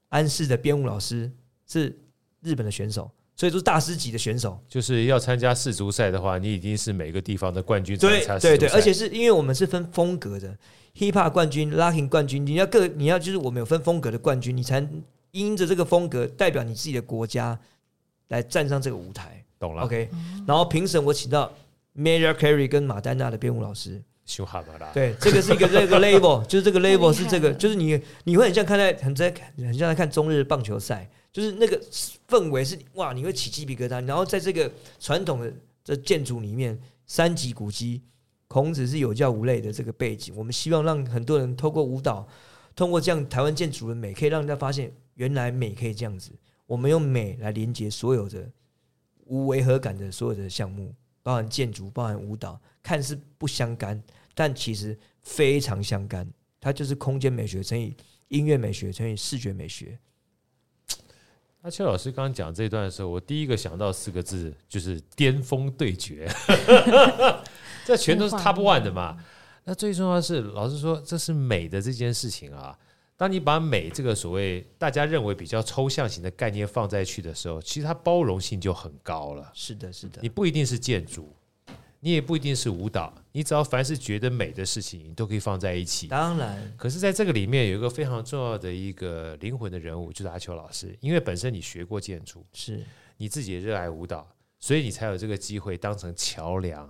[0.08, 1.30] 安室的编舞老师，
[1.66, 1.98] 是
[2.40, 4.58] 日本的选手，所以都是大师级的选手。
[4.68, 7.96] 就是要参加世足赛的话，你已经是每个地方的冠军。
[7.98, 10.56] 对对对，而且是因为我们是分风格的
[10.96, 14.86] ，hip hop 冠军、locking 冠军，你要各你要就是我们有分风格的冠军，你才
[15.30, 17.58] 因着这个风格代表你自己的国家
[18.28, 19.44] 来站上这个舞台。
[19.58, 20.08] 懂了？OK。
[20.46, 21.52] 然后评审我请到
[21.96, 24.02] Mariah Carey 跟马丹娜的编舞老师。
[24.28, 24.90] 修好了啦。
[24.92, 31.80] 对，这个是一个这个 label， 就是这个 label 是这个，就是你你会很像看在很在很像在看中日棒球赛，就是那个
[32.28, 34.06] 氛围是哇，你会起鸡皮疙瘩。
[34.06, 34.70] 然后在这个
[35.00, 35.50] 传统的
[35.82, 38.02] 这建筑里面，三级古迹，
[38.46, 42.28] 孔子是有教无类的这个背景，我们希望让很多人透过舞蹈，
[42.76, 46.30] 通过这样台湾建筑的美，可以让人家发现原来美可以这样子。
[46.66, 48.46] 我们用美来连接所有的
[49.24, 54.02] 无违和感的所有的项目，包含建筑，包含舞蹈，看似不相干，
[54.38, 56.24] 但其实非常相干。
[56.60, 57.92] 它就是空间美学乘以
[58.28, 59.98] 音乐美学乘以视觉美学。
[61.60, 66.28] 那邱老师刚刚讲这段的时候，我第一个想到四个字就是巅峰对决，
[67.84, 69.18] 这全都是 top one 的嘛。
[69.64, 72.78] 那最重要的是，老实说，这是美的这件事情啊。
[73.16, 79.50] 当你把美这个所谓大家认为比较抽象型的概念放在去的时候，其实它包容性就很高了。
[79.52, 80.20] 是的，是的。
[80.22, 81.34] 你不一定是建筑，
[82.00, 86.06] 你也不一定是舞蹈，你只要凡是觉得美的事情，你都可以放在一起。
[86.08, 90.96] 当然，可是在这个里面有一个非常重要的一个灵魂的人物，就是阿秋老师。
[91.00, 92.84] 因为本身你学过建筑，是
[93.16, 94.28] 你自己也热爱舞蹈，
[94.58, 96.88] 所以你才有这个机会当成桥梁。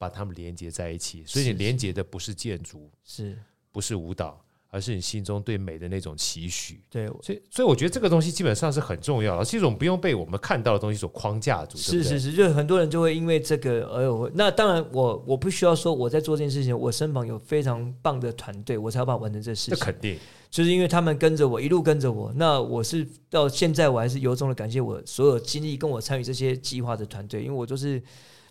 [0.00, 3.36] 把它们连接在一起，所以你连接的不是建筑，是
[3.72, 4.40] 不是舞蹈，
[4.70, 6.80] 而是你心中对美的那种期许。
[6.90, 11.76] 对，所以所以我觉得这个东西基本上是很重要的，是一种不用被我们看到的东西所框架住。
[11.76, 14.30] 是是是，就很多人就会因为这个而有。
[14.34, 19.74] 那当然我，我我不需要说我在做这件事情，我身旁有非常棒的团队，我才把它完成这事情。
[19.74, 20.18] 这肯定
[20.50, 28.02] 就是因为他们跟着我一路跟着我，那我是到现在我还是由衷的感谢我所有经历跟我参与这些计划的团队，因为我就是。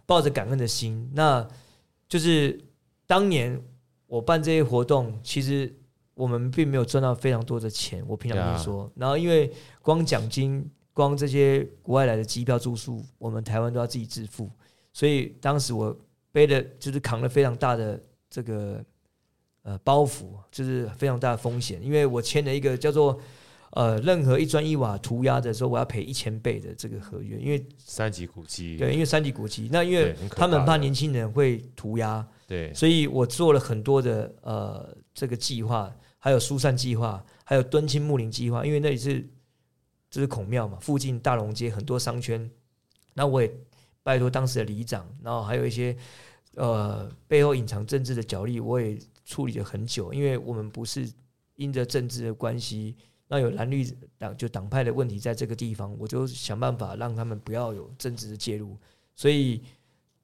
[0.07, 1.45] 抱着感恩的心，那
[2.07, 2.57] 就是
[3.05, 3.61] 当年
[4.05, 5.69] 我办这些活动，其实
[6.17, 8.03] 我们并没有赚到非常多的钱。
[8.07, 9.51] 我平常就说，然后因为
[9.81, 14.49] 光奖金、光这些国外来的机票、住宿，我们台湾都要自己支付，
[14.91, 15.95] 所以当时我
[16.31, 18.83] 背的就是扛了非常大的这个
[19.61, 23.19] 呃包袱，就是非常大的风险，因为我签了一个叫做。
[23.71, 28.77] 呃，任何一砖一瓦涂鸦的时候，我要赔一千倍的这个合约，因为三级古迹。
[28.77, 39.27] 对，因为三级古迹，那因为他们怕年轻人会涂鸦，对，所以我做了很多的呃这个计划，还有疏散计划，还有敦亲睦邻计划，因为那里是
[40.09, 42.49] 这是孔庙嘛，附近大龙街很多商圈，
[43.13, 43.51] 那我也
[44.03, 45.95] 拜托当时的里长，然后还有一些
[46.55, 51.09] 呃背后隐藏政治的角力，我也处理了很久，因为我们不是
[51.55, 52.95] 因着政治的关系。
[53.29, 53.85] 那有蓝绿
[54.17, 58.77] 党就党派的问题在这个地方，我就想办法让他们不要有政治的介入，
[59.17, 59.61] 所以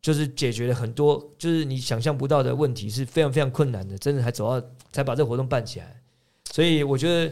[0.02, 6.02] 就是解决了很多就是你想象不到的问题，是非常非常困难的，真的还走到才把这个活动办起来。
[6.46, 7.30] 所以我觉得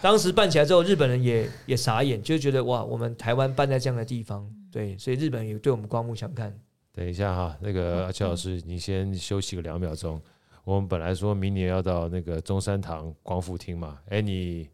[0.00, 6.58] 当时办起来之后，日本人也也傻眼，就觉得哇，我们台湾办在这样的地方，对，所以日本人也对我们刮目相看。
[6.94, 10.18] 等一下哈，那个阿秋老师，你先休息个两秒钟。
[10.64, 14.70] 我们本来说明年要到那个中山堂光复厅嘛，哎你。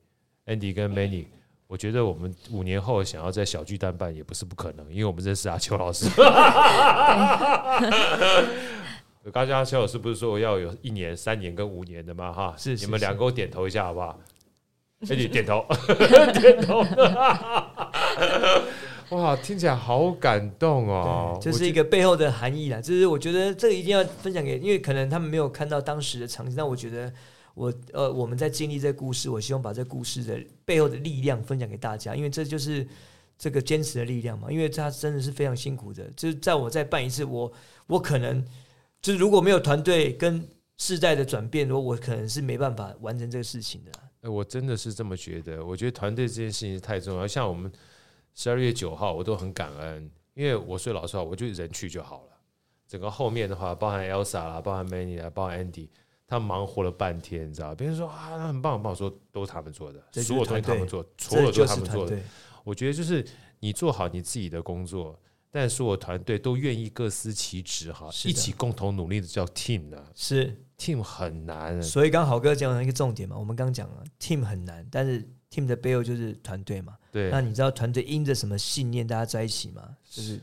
[0.49, 1.27] Andy 跟 Manny，
[1.67, 6.07] 我觉得我们五年后想要在小巨蛋办也不是不可能，因为我们认识阿秋老师。
[9.31, 12.33] 刚刚阿秋老师不是说要有一年、三年跟五年的吗？
[12.33, 14.19] 哈，是，你们两个给我点头一下好不好
[15.03, 15.67] ？Andy 点头，
[16.41, 16.85] 点头。
[19.17, 21.39] 哇，听起来好感动哦！
[21.41, 27.13] 这是一个背后的含义啦，就是我觉得这个一定要分享给，因为可能他们没有看到当时的场景，但我觉得。
[27.57, 32.87] 我呃，我们在经历这个故事，我希望把这个故事的背后的力量分享给大家，因为这就是
[33.39, 34.53] 这个坚持的力量嘛。
[34.53, 37.51] 因为他真的是非常辛苦的，就是在我再办一次，我
[37.87, 38.45] 我可能
[39.03, 40.47] 就是如果没有团队跟
[40.79, 43.93] 世代的转变，我我可能是没办法完成这个事情的。
[44.23, 45.65] 哎，我真的是这么觉得。
[45.65, 47.27] 我觉得团队这件事情太重要。
[47.27, 47.71] 像我们
[48.35, 52.33] 十二月九号，我都很感恩，因为我说老实话，我就人去就好了。
[52.89, 55.89] 整个后面的话，包含 Elsa 啦，包含 Manny 啦，包含 Andy。
[56.29, 57.73] 他忙活了半天，你知道？
[57.73, 62.19] 别人说啊，他很棒很棒，我说都是他们做的，所有东西他们做，所有都是他们做的。
[62.65, 63.25] 我觉得就是
[63.61, 65.17] 你做好你自己的工作，
[65.57, 69.97] 但所有团队都愿意各司其职，哈，一起共同努力的叫 team 呢。
[70.15, 76.97] 是 team 很难，所以刚好哥讲了一个重点嘛，我们刚讲了 team 很难，但是 team 的背后就是团队嘛。
[77.11, 79.97] 对，那你知道团队因着什么信念大家在一起吗？
[80.11, 80.39] 就是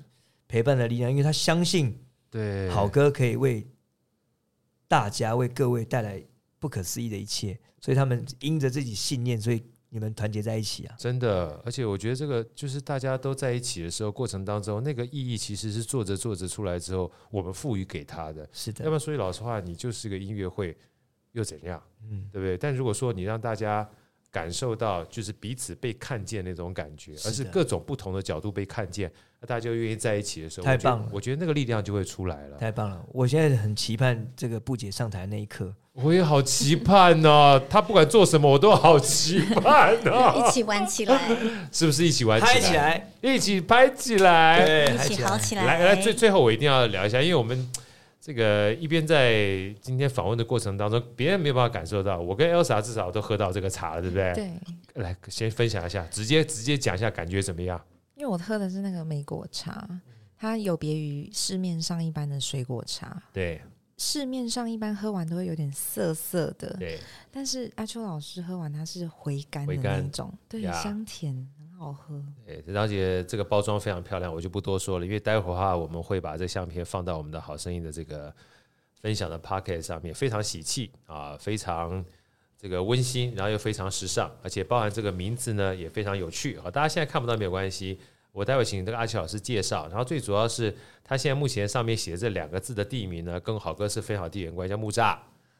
[0.47, 1.95] 陪伴的力量，因为他相信，
[2.31, 3.67] 对，好哥可以为。
[4.85, 6.21] 大家为各位带来
[6.59, 9.63] 不可思议的一切，所以他们因着自己信念，所以
[9.93, 10.95] 你们团结在一起啊！
[10.97, 18.49] 真的，而且我觉得这个就是大家都在一起的时候，过程当中那个意义其实是做着做着出来之后，我们赋予给他的。
[18.51, 20.75] 是的，要不然说句老实话，你就是个音乐会
[21.33, 21.79] 又怎样？
[22.09, 22.57] 嗯，对不对？
[22.57, 23.87] 但如果说你让大家
[24.33, 29.09] 感受到就是彼此被看见那种感觉，而是各种不同的角度被看见。
[29.45, 31.09] 大家就愿意在一起的时候，太棒了！
[31.11, 32.57] 我觉得那个力量就会出来了。
[32.57, 33.05] 太棒了！
[33.11, 35.71] 我现在很期盼这个布姐上台那一刻。
[35.91, 37.61] 我也好期盼哦！
[37.69, 40.33] 他不管做什么，我都好期盼哦！
[40.47, 41.19] 一起玩起来，
[41.71, 42.59] 是不是一起玩起来？
[42.59, 45.65] 起来，一起拍起来，一起好起来！
[45.65, 47.69] 来来，最最后我一定要聊一下，因为我们
[48.23, 54.33] 这个一边在今天访问的过程当中，别人没有办法感受到，我跟 Elsa 至少都喝到这个茶了，对不对？
[54.33, 55.03] 对。
[55.03, 57.77] 来，先分享一下，直接直接讲一下感觉怎么样？
[58.15, 59.85] 因为我喝的是那个莓果茶，
[60.37, 63.21] 它有别于市面上一般的水果茶。
[63.33, 63.59] 对。
[63.97, 66.97] 市面上一般喝完都会有点涩涩的，对。
[67.29, 72.21] 但是阿秋老师喝完它是回甘的那种，对，香甜，很好喝。
[72.45, 78.33] 对，张姐这个包装非常漂亮，我就不多说了，因为待会儿的话我们会把这相片放到我们的好声音的这个
[79.01, 82.03] 分享的 pocket 上面，非常喜气啊，非常
[82.57, 86.71] 这个温馨，然后又非常时尚，而且包含这个名字呢也非常有趣啊。
[86.71, 87.99] 大家现在看不到没有关系。
[88.31, 95.15] 我待会请这个阿奇老师介绍，然后最主要是他现在目前上面写这两个字的地名呢，跟好哥是非常地缘关系，叫木栅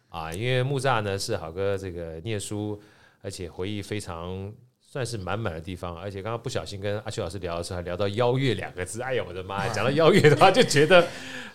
[0.10, 2.82] 啊，因为木栅呢是好哥这个念书，
[3.22, 4.52] 而且回忆非常
[4.94, 11.04] 算是满满的地方，而且刚刚不小心跟阿秋老师聊的时候，还聊到邀月两个字，哎呀我的妈呀， 讲到邀月的话就觉得，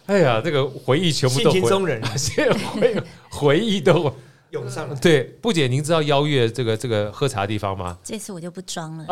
[0.07, 2.03] 哎呀这个回忆全部都回，性情中人，
[2.75, 4.13] 回 回忆都。
[4.51, 4.97] 涌上了。
[4.97, 7.97] 对，布姐，您知道邀月这个这个喝茶的地方吗？
[8.03, 9.05] 这次我就不装了，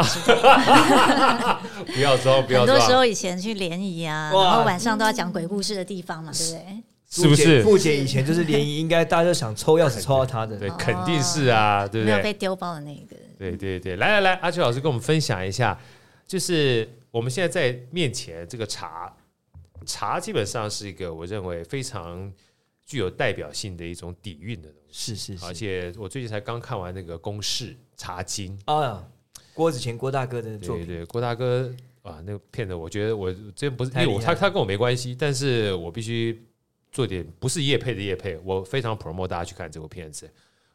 [1.95, 2.66] 不要装，不要装。
[2.66, 6.83] 很多时候以前去联谊啊，然后晚上都要讲鬼故事的地方嘛，对不对？
[7.11, 7.62] 是不是？
[7.62, 12.12] 布姐以前就是联谊，应该大家都想抽钥匙抽到他的，对，肯定是啊，对不对？
[12.12, 13.14] 没有被丢包的那个。
[13.39, 15.78] 对对对，来来来，阿秋老师跟我们分享一下，
[16.26, 19.14] 就是我们现在在面前这个茶，
[19.84, 22.32] 茶基本上是一个我认为非常。
[22.89, 29.05] 具有代表性的一种底蕴的东西，是是是，而且我最近才刚看完那个《公式茶经》啊，
[29.53, 31.68] 郭子乾郭大哥的作品，对对，郭大哥
[32.03, 36.41] 啊，那个片子我觉得我这不是因为我他他跟我没关系，但是我必须
[36.93, 40.30] 做点不是叶配的叶配，我非常 promote 大家去看这部片子，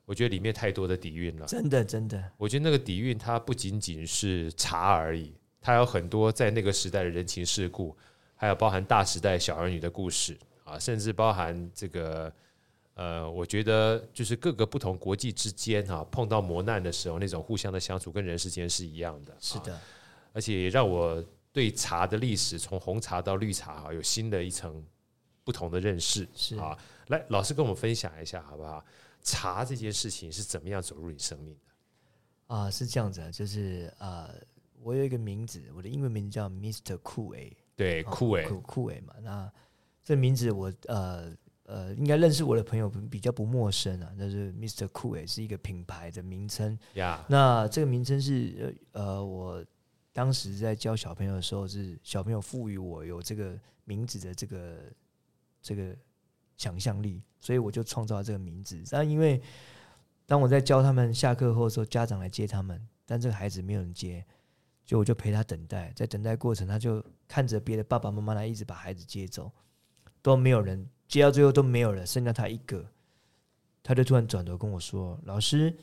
[0.05, 7.95] 我觉得里面太多的底蕴了，真的真的，我觉得那个底蕴它不仅仅是茶而已，它有很多在那个时代的人情世故，
[8.35, 10.37] 还有包含大时代小儿女的故事。
[10.63, 12.31] 啊，甚至包含这个，
[12.93, 19.35] 呃，我觉得就是各个不同国际之间哈，碰到磨难的时候，那种互相的相处跟人世间是一样的。
[19.39, 19.77] 是的，
[20.31, 21.21] 而且也让我
[21.51, 24.81] 对茶的历史，从红茶到绿茶哈，有新的一层
[25.43, 26.25] 不同的认识。
[26.35, 26.77] 是啊，
[27.07, 28.85] 来，老师跟我们分享一下好不好？
[29.21, 32.55] 茶这件事情是怎么样走入你生命的？
[32.55, 34.33] 啊，是这样子啊，就是呃，
[34.81, 36.97] 我有一个名字，我的英文名字叫 Mr.
[36.99, 39.51] Cool，对，酷伟，酷酷诶嘛，那。
[40.03, 41.31] 这名字我呃
[41.65, 44.87] 呃应该认识我的朋友比较不陌生啊，那是 Mr.
[44.87, 46.77] Cool，也是一个品牌的名称。
[46.95, 49.63] 呀，那这个名称是呃我
[50.11, 53.55] 当时在教小朋友的时候，是小朋友赋予我有这个
[53.85, 54.91] 名字的这个
[55.61, 55.95] 这个
[56.61, 58.79] 想象力，所以我就创造了这个名字。
[58.91, 59.41] 但因为
[60.27, 64.23] 当我在教他们下课后的时候，家长来接他们，但这个孩子没有人接，
[64.85, 69.51] 就我就陪他等待，在等待过程，他就看着别的爸爸妈妈来一直把孩子接走。
[70.21, 72.85] 都没有人接到最后都没有人，剩下他一个，
[73.81, 75.75] 他就突然转头跟我说：“老师，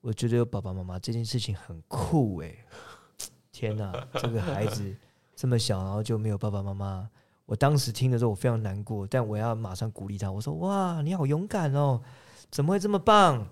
[0.00, 2.64] 我觉得有爸爸妈妈这件事情很酷诶。
[3.50, 4.96] 天哪，这个孩子
[5.34, 7.10] 这么小，然后就没有爸爸妈妈。
[7.50, 12.00] 我当时听的时候我非常难过，但我要马上鼓励他，我说：哇，你好勇敢哦，
[12.48, 13.44] 怎么会这么棒？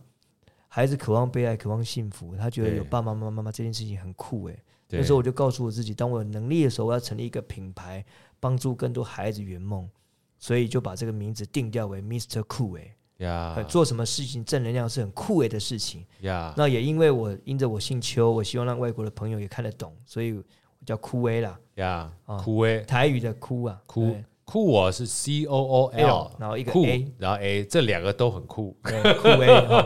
[0.69, 4.63] 孩子渴望被爱，渴望幸福，他觉得有爸爸妈妈妈妈这件事情很酷诶。
[4.89, 8.05] 那时候我就告诉我自己，当我有能力的时候，我要成立一个品牌，
[8.39, 9.91] 帮助更多孩子圆梦。”
[10.39, 12.41] 所以就把这个名字定调为 Mr.
[12.45, 12.79] Cool
[13.19, 16.55] 呀，yeah, 做什么事情正能量是很酷诶的事情呀。
[16.57, 20.45] 那也因为我因着我姓邱，我希望让外国的朋友也看得懂，所以我
[20.89, 22.11] 叫酷 A 啦呀，
[22.43, 24.17] 酷 A 台语的酷啊，酷
[24.47, 29.83] 酷我是 C O O L，然后一个 A，然后 A 这两个都很酷，酷 A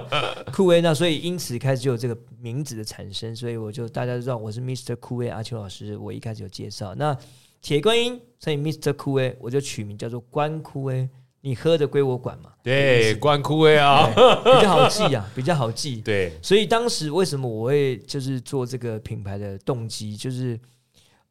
[0.53, 0.81] 酷 A。
[0.81, 4.95] 那所以因此开始就有这个名字的产生，所以我就大家都知道我是 Mr.
[4.95, 7.19] Cool A 阿秋老师，我一开始有介绍那。
[7.61, 8.93] 铁观音，所以 Mr.
[8.93, 11.09] Cool，我就取名叫做关酷威。
[11.43, 12.51] 你喝的归我管嘛？
[12.61, 14.09] 对，关枯威啊，
[14.45, 16.01] 比较好记啊， 比较好记。
[16.01, 20.59] 对，所以当时为什么我会就是做这个品牌的动机，就是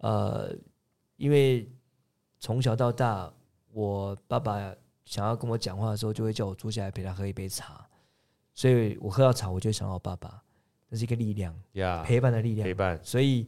[0.01, 0.55] 呃，
[1.15, 1.67] 因为
[2.39, 3.33] 从小到大，
[3.71, 4.71] 我爸爸
[5.05, 7.83] 想要跟我讲话的时候，就会叫我坐下来陪他喝一杯茶。
[8.53, 10.43] 所以我喝到茶，我就想到我爸爸，
[10.89, 12.99] 这是一个力量呀，陪伴的力量，陪伴。
[13.03, 13.47] 所以。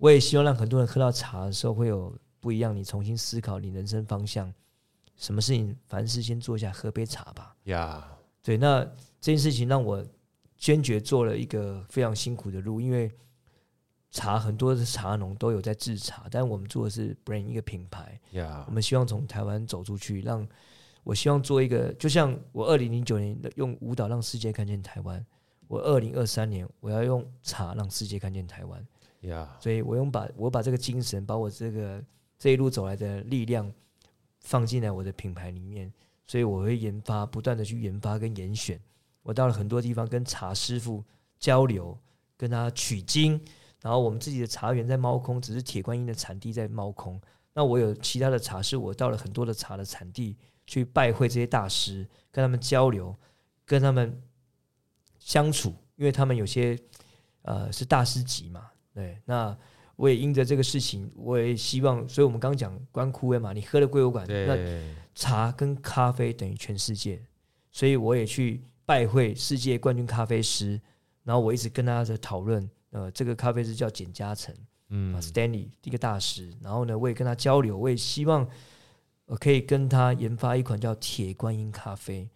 [0.00, 4.50] 我也希望让很多人喝到茶的时候会有不一样，你重新思考你人生方向，
[5.14, 7.54] 什么事情凡事先坐下喝杯茶吧。
[7.64, 8.46] 呀，Yeah.
[8.46, 8.82] 对，那
[9.20, 10.02] 这件事情让我
[10.56, 13.12] 坚决做了一个非常辛苦的路，因为
[14.10, 18.20] 茶很多的茶农都有在制茶，但我们做的是 brand 一个品牌。
[18.32, 20.46] 呀，我们希望从台湾走出去，让
[21.04, 25.24] 我希望做一个，就像我二零零九年用舞蹈让世界看见台湾，
[25.68, 28.84] 我二零二三年我要用茶让世界看见台湾。
[29.60, 32.02] 所以我用把我把这个精神，把我这个
[32.38, 33.72] 这一路走来的力量
[34.40, 35.92] 放进来我的品牌里面，
[36.26, 38.80] 所以我会研发，不断的去研发跟严选。
[39.22, 41.04] 我到了很多地方跟茶师傅
[41.38, 41.96] 交流，
[42.36, 43.40] 跟他取经。
[43.82, 47.20] 然后我们自己的茶园在猫空，只是铁观音的产地在猫空。
[47.52, 53.16] 那我有其他的茶是，我到了很多的茶的产地去拜会这些大师，跟他们交流，
[53.64, 54.22] 跟他们
[55.18, 56.78] 相处，因为他们有些
[57.42, 58.70] 呃是大师级嘛。
[58.92, 59.56] 对，那
[59.96, 64.56] 我也因着这个事情，我也希望，所以我们刚刚讲观枯威嘛，你喝了归我馆，那
[65.14, 67.20] 茶跟咖啡等于全世界，
[67.72, 70.80] 所以我也去拜会世界冠军咖啡师，
[71.24, 72.70] 然后我一直跟大家在讨论。
[72.90, 74.54] 呃，这个咖啡师叫简嘉诚，
[74.88, 76.50] 嗯，Stanley 一个大师。
[76.62, 78.46] 然后呢，我也跟他交流，我也希望
[79.26, 82.28] 我可以跟他研发一款叫铁观音咖啡。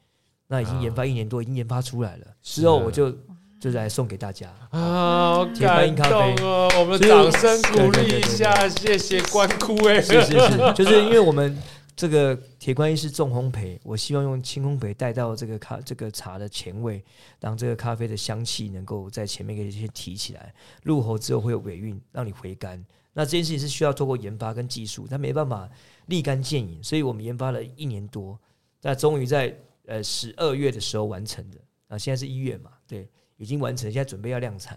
[0.46, 2.26] 那已经研发一年多，啊、已经研发出来了。
[2.42, 3.11] 之后我就
[3.59, 10.00] 就来送给大家啊，铁观音咖啡哦，我们掌声鼓励一下，谢谢关枯哎。
[10.00, 11.57] 是是是，就是因为我们。
[11.97, 17.03] 这个铁观音是重烘焙，我希望用轻烘焙带到这个咖这个茶的前味，
[17.40, 22.84] 让这个咖啡的香气能够在前面给你先提起来，入喉之后会有尾韵，让你回甘。
[23.12, 25.70] 那这件事情是需要做过研发跟技术，它没办法
[26.07, 28.36] 立竿见影，所以我们研发了一年多，
[28.82, 31.59] 那终于在呃十二月的时候完成的。
[31.86, 34.76] 啊，现在是一月嘛，对，已经完成，现在准备要量产。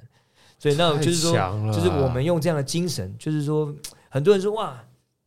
[0.60, 1.34] 所以那就是说，
[1.74, 3.74] 就是我们用这样的精神，就是说，
[4.10, 4.84] 很多人说哇，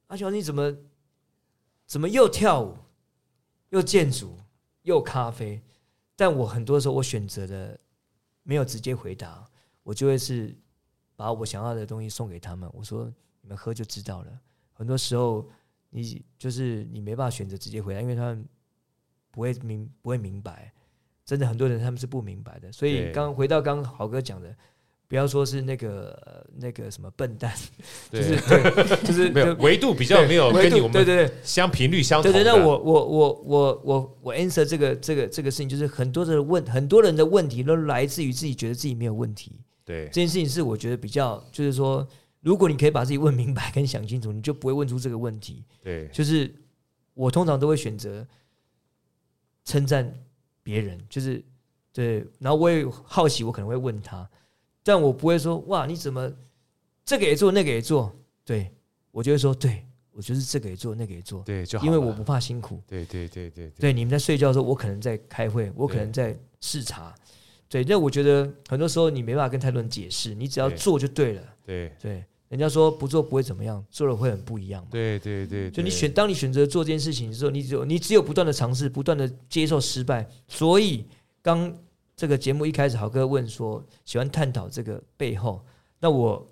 [0.06, 0.72] 阿秋你怎么？
[1.90, 2.76] 怎么又跳舞，
[3.70, 4.38] 又建筑，
[4.82, 5.60] 又咖啡？
[6.14, 7.76] 但我很多时候我选择的
[8.44, 9.44] 没有直接回答，
[9.82, 10.56] 我就会是
[11.16, 12.70] 把我想要的东西送给他们。
[12.72, 14.40] 我说你们喝就知道了。
[14.72, 15.44] 很多时候
[15.88, 18.46] 你就是你没办法选择直接回答，因为他们
[19.32, 20.72] 不会明不会明白。
[21.24, 22.70] 真的很多人他们是不明白的。
[22.70, 24.56] 所以刚回到刚豪哥讲的。
[25.10, 27.52] 不要说是那个那个什么笨蛋，
[28.12, 32.30] 就是对，就是没有维度比较没有跟你我们对对对相频率相同。
[32.30, 39.60] 对对，那我我我我我我 answer 这个这个这个事情，就是很多的问很多人的问题都来自于自己觉得自己没有问题。
[39.84, 42.06] 对，这件事情是我觉得比较就是说，
[42.40, 45.64] 如果你可以把自己问明白跟想清楚，你就不会问出这个问题。
[45.82, 46.54] 对，就是
[47.14, 48.24] 我通常都会选择
[49.64, 50.08] 称赞
[50.62, 51.44] 别人，就是
[51.92, 54.29] 对，然后我也好奇，我可能会问他。
[54.82, 56.30] 但我不会说哇，你怎么
[57.04, 58.10] 这个也做，那个也做？
[58.44, 58.70] 对，
[59.10, 61.42] 我就会说，对，我就是这个也做，那个也做。
[61.42, 61.78] 对，就。
[61.80, 62.80] 因为我不怕辛苦。
[62.86, 63.70] 对对对对。
[63.78, 67.14] 对，你们在睡觉的时候，我可能在开会，我可能在视察。
[67.68, 71.42] 对，那我觉得很多时候你没办法跟太多人解释，你只要做就对了。
[71.64, 74.86] 对对，人家说不做不会怎么样，做了会很不一样。
[74.90, 75.70] 对对对。
[75.70, 80.26] 就你选，当你选择做这件事情的时候，你只有你只有不断的尝试，不断的接受失败。
[80.48, 81.04] 所以
[81.42, 81.76] 刚。
[82.20, 85.64] 这个节目一开始，豪哥问说喜欢探讨这个背后，
[86.00, 86.46] 那我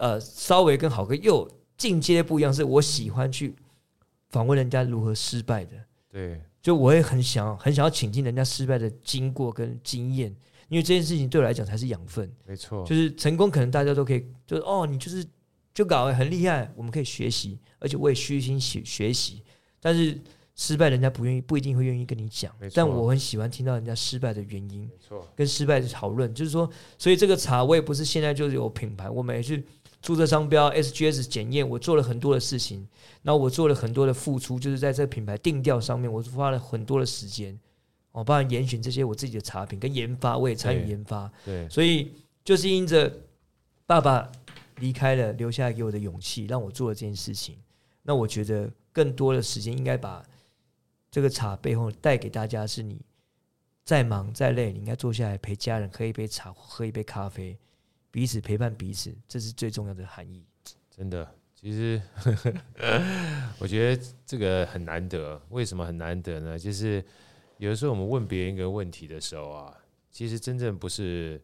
[0.00, 3.54] 呃稍微跟豪哥又进阶不一样，是我喜欢去
[4.30, 5.76] 访问人家如何失败的。
[6.10, 10.34] 对，就我也很想很想要请进人家失败的经过跟经验，
[10.68, 12.28] 因为这件事情对我来讲才是养分。
[12.44, 15.24] 没错，就是成功可能大家都可以，就是哦，你就是
[15.72, 19.44] 就搞得很厉害，我们可以学习，而且我也虚心学学习，
[19.80, 20.20] 但是。
[20.62, 22.54] 失败，人家不愿意，不一定会愿意跟你讲。
[22.74, 24.86] 但我很喜欢听到人家失败的原因，
[25.34, 26.34] 跟失败的讨论。
[26.34, 29.64] 就是说，所以这个茶我也不是现在就有品牌，我们也去
[30.02, 32.86] 注册商标、SGS 检验，我做了很多的事情。
[33.22, 37.58] 然后我做了很多的付出，就是在这个品牌定调上面，我花了很多的时间。
[38.12, 41.32] 我帮人严选这些我自己的茶品跟研发，我也参与研发。
[41.42, 42.12] 对，所以
[42.44, 43.10] 就是因着
[43.86, 44.30] 爸爸
[44.80, 47.56] 离开了，留下来给我的勇气，让我做了这件事情。
[48.02, 50.22] 那我觉得更多的时间应该把。
[51.10, 53.00] 这个茶背后带给大家是你
[53.84, 57.58] 再忙再累，你应该坐下来陪家人喝一杯茶或，喝一杯咖啡，
[58.10, 60.44] 彼此陪伴彼此，这是最重要的含义。
[60.88, 62.00] 真的，其实
[63.58, 65.40] 我觉得这个很难得。
[65.48, 66.56] 为什么很难得呢？
[66.56, 67.04] 就是
[67.56, 69.76] 有的时候我们问别人一个问题的时候啊，
[70.12, 71.42] 其实真正不是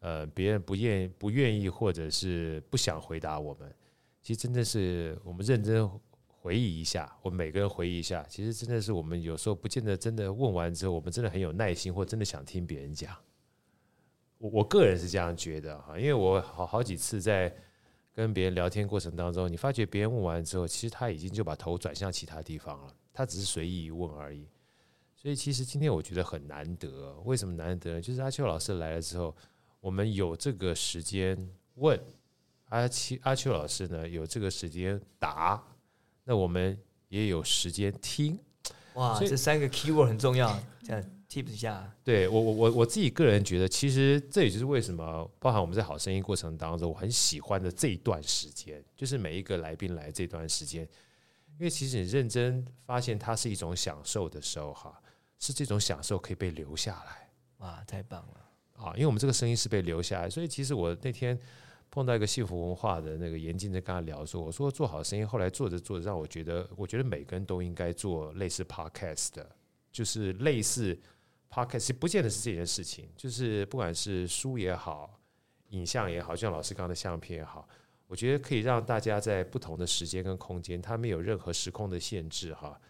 [0.00, 3.70] 呃别人不愿不愿意，或者是不想回答我们，
[4.22, 5.90] 其实真的是我们认真。
[6.42, 13.16] 回忆一下，我们每个人回忆一下，其实真的是我们有时候不见得真的问完之后，我们真的很有耐心，或真的想听别人讲。
[14.38, 17.54] 我我个人是这样觉得哈，因为我好好几次在
[18.12, 24.48] 跟别人聊天过程当中，你发觉别人问完之后，其实他已经就把头转向其他地方了，他只是随意一问而已。
[25.14, 28.00] 所以其实今天我觉得很难得，为什么难得？
[28.00, 29.32] 就是阿秋老师来了之后，
[29.78, 31.38] 我们有这个时间
[31.74, 31.96] 问
[32.70, 35.62] 阿秋阿秋老师呢，有这个时间答。
[36.24, 38.38] 那我们也有时间听，
[38.94, 41.92] 哇，这三个 keyword 很重要，这样 tips 一下。
[42.04, 50.82] 对我我我我自己个人觉得，其实这也就是为什么，包含我们在好声音过程当中，我很喜欢的这一段时间，就是每一个来宾来这段时间，
[51.58, 55.00] 因为其实你认真发现它是一种享受的时候，哈，
[55.38, 57.28] 是这种享受可以被留下来。
[57.58, 58.92] 哇，太棒了啊！
[58.94, 61.38] 因为我们这个声音是被留下来，所以其实我那天
[61.92, 69.54] 碰到一个幸福文化的那个严静在跟他聊说，我说做好生意，后来做着做着，让我觉得，我觉得每个人都应该做类似 podcast 的，
[69.92, 70.98] 就是类似
[71.50, 75.20] podcast，不见得是这件事情，就是不管是书也好，
[75.68, 77.68] 影像也好，就像老师刚刚的相片也好，
[78.06, 82.80] 我觉得可以让大家在不同的时间跟空间，它没有任何时空的限制哈，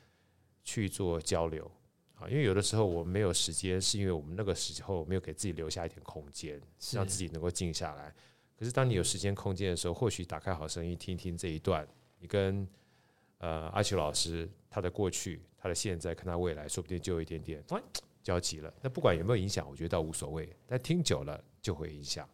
[0.62, 1.68] 去做交流
[2.14, 2.28] 啊。
[2.28, 8.14] 因为有的时候我们没有时间，是因为我们那个时候没有给自己留下一点空间，让自己能够静下来。
[8.62, 11.84] 可是当你有时间空间的时候，或许打开好声音听听这一段，
[12.20, 12.64] 你跟
[13.38, 17.60] 呃阿秋老师他的过去、他的现在、看他未来，说不定就有一点点
[18.22, 18.72] 交集了。
[18.80, 20.48] 那不管有没有影响，我觉得倒无所谓。
[20.64, 22.24] 但听久了就会影响。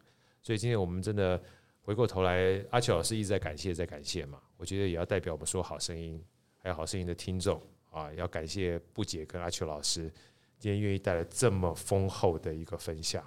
[0.43, 1.43] 所以今天我们真的
[1.81, 4.39] 回过头来，阿秋老师一直在感谢，在感谢嘛。
[4.59, 6.23] 我觉得也要代表我们说好声音，
[6.59, 7.59] 还有好声音的听众。
[7.89, 10.13] 啊，要感谢布姐跟阿秋老师
[10.59, 13.27] 今天愿意带来这么丰厚的一个分享，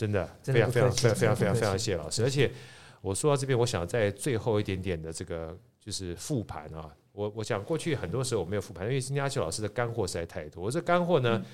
[0.00, 2.24] 真的非常非常非常非常非常非常谢谢老师。
[2.24, 2.50] 而且
[3.02, 10.64] 我说到这边，我想在最后一点点的这个就是复盘啊，我我想过去很多时候我没有复盘，因为今天阿秋老师的干货实在太多。
[10.64, 11.44] 我这干货呢，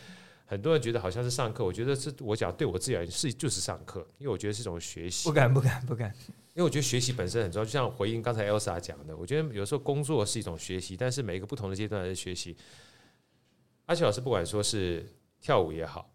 [0.44, 5.28] 很多人觉得好像是上课，我觉得是我讲对我自己而言是就是上课，因为我觉得是一种学习。
[5.28, 6.14] 不敢不敢不敢。
[6.54, 12.56] 因为我觉得学习本身很重要，就像回应刚才 Elsa 讲的，我觉得有时候工作是一种学习，但是每一个不同的阶段还是学习。
[13.86, 15.04] 阿秋老师不管说是
[15.40, 16.10] 跳舞也好，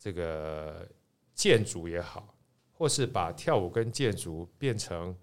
[0.00, 0.88] 这个
[1.34, 2.34] 建筑也好，
[2.72, 5.14] 或是把跳舞跟建筑变成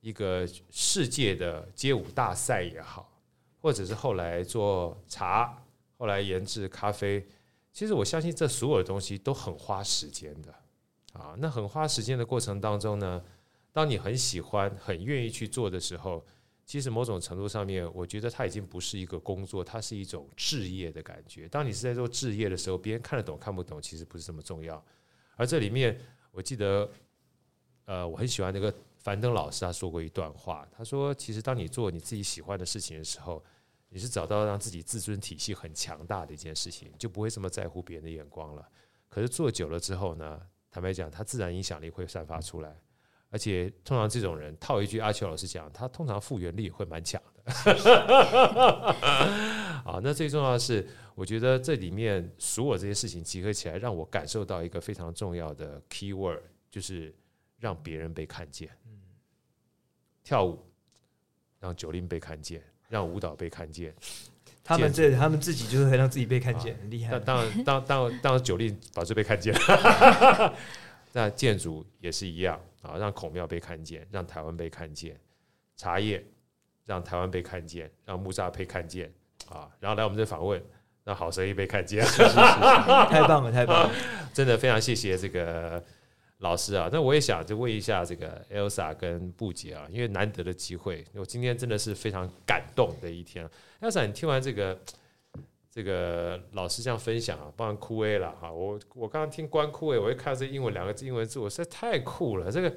[0.00, 3.12] 一个世界的街舞大赛也好，
[3.60, 5.60] 或者是后来做茶，
[5.98, 7.26] 后来研制咖啡，
[7.72, 10.54] 其实我相信这所有的东西都很花时间的。
[11.14, 13.22] 啊，那很花时间的过程当中呢，
[13.72, 16.24] 当你很喜欢、很愿意去做的时候，
[16.66, 21.48] 其实某种程度上面，我觉得它已经不是一个工作，它是一种置业的感觉。
[21.48, 24.82] 当你是在做置业的时候，别人看得懂看不懂，其实不是这么重要。
[25.36, 26.00] 而这里面，
[26.30, 26.90] 我记得，
[27.84, 33.44] 呃，我很喜欢那个樊登老师，他说过一段话，他说，其实当你做你自己喜欢的事情的时候，
[33.90, 38.68] 你是找到让自己自尊体系很强大的一件事情，就不会这么在乎别人的眼光了。
[39.08, 40.40] 可是做久了之后呢？
[40.70, 42.76] 坦白讲，他自然影响力会散发出来，
[43.34, 47.42] 而且通常这种人，套一句阿秋老师讲，他通常复原力会蛮强的。
[49.84, 56.38] 啊，那最重要的是，我觉得这里面所有这些事情集合起来，让我感受到一个非常重要的 key word，
[56.70, 57.12] 就是
[57.58, 58.70] 让别人被看见。
[60.22, 60.64] 跳舞
[61.58, 63.92] 让 Jolin 被看见，让舞蹈被看见。
[64.62, 67.18] 他们这他们自己就是会让自己被看见，很厉害。
[67.18, 69.52] 当然，当当当 Jolin 把这被看见，
[71.12, 75.18] 那建筑也是一样啊，让孔庙被看见，让台湾被看见，
[75.76, 76.24] 茶叶
[76.84, 79.12] 让台湾被看见，让木栅被看见
[79.48, 80.62] 啊，然后来我们这访问，
[81.02, 83.94] 让好声音被看见，是是是是太棒了，太棒了，
[84.32, 85.82] 真的非常谢谢这个。
[86.38, 93.48] 老师啊，那我也想就问一下这个 Elsa 跟布杰啊，因为难得的机会，我今天真的是非常感动的一天。
[93.80, 94.78] Elsa，你听完这个
[95.74, 102.72] 这个老师这样分享啊，包含酷 A 了哈，我我刚刚听关酷 A，我一看这英文两个字英文字，我实在太酷了，这个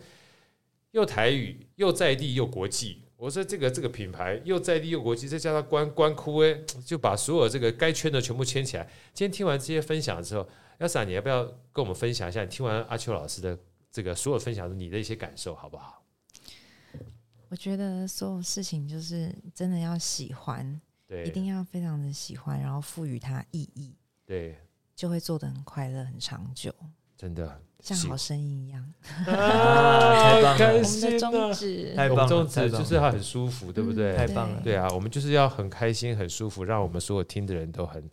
[0.94, 8.90] 又台语又在地又国际，我说这个这个品牌又在地又国际，再加上关关酷 A，就把所有这个该圈的全部圈起来。
[9.14, 10.50] 今天听完这些分享之后。
[10.80, 12.44] Elsa，你要不要跟我们分享一下？
[12.44, 13.58] 你听完阿秋老师的
[13.92, 16.04] 这个所有分享的你的一些感受，好不好？
[17.50, 23.96] 我觉得所有事情就是真的要喜欢，对，一定要非常的喜欢，然后赋予它意义，
[24.26, 24.58] 对，
[24.96, 26.74] 就会做的很快乐、很长久。
[27.16, 28.94] 真的，像好声音一样，
[29.26, 30.68] 太棒了！
[30.68, 32.28] 我们的宗旨，太棒了！
[32.28, 34.16] 宗旨就是它很舒服，对不对？
[34.16, 34.62] 太棒了！
[34.62, 38.10] 对啊，我们就是要很开心、很舒服，让我们所有听的人都很，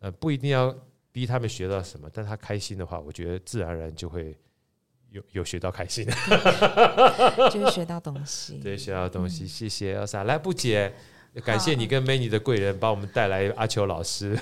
[0.00, 0.74] 呃，不一定要。
[1.14, 4.34] 逼他们学到什么，但他开心的话，我觉得自然而然就会
[5.10, 6.06] 有有学到开心，
[7.52, 8.54] 就会学到东西。
[8.64, 10.24] 对，学到东西，谢谢 Elsa。
[10.24, 10.94] 来，布姐，
[11.40, 14.38] 感谢你跟 Many 的贵人，帮我们带来阿秋老师。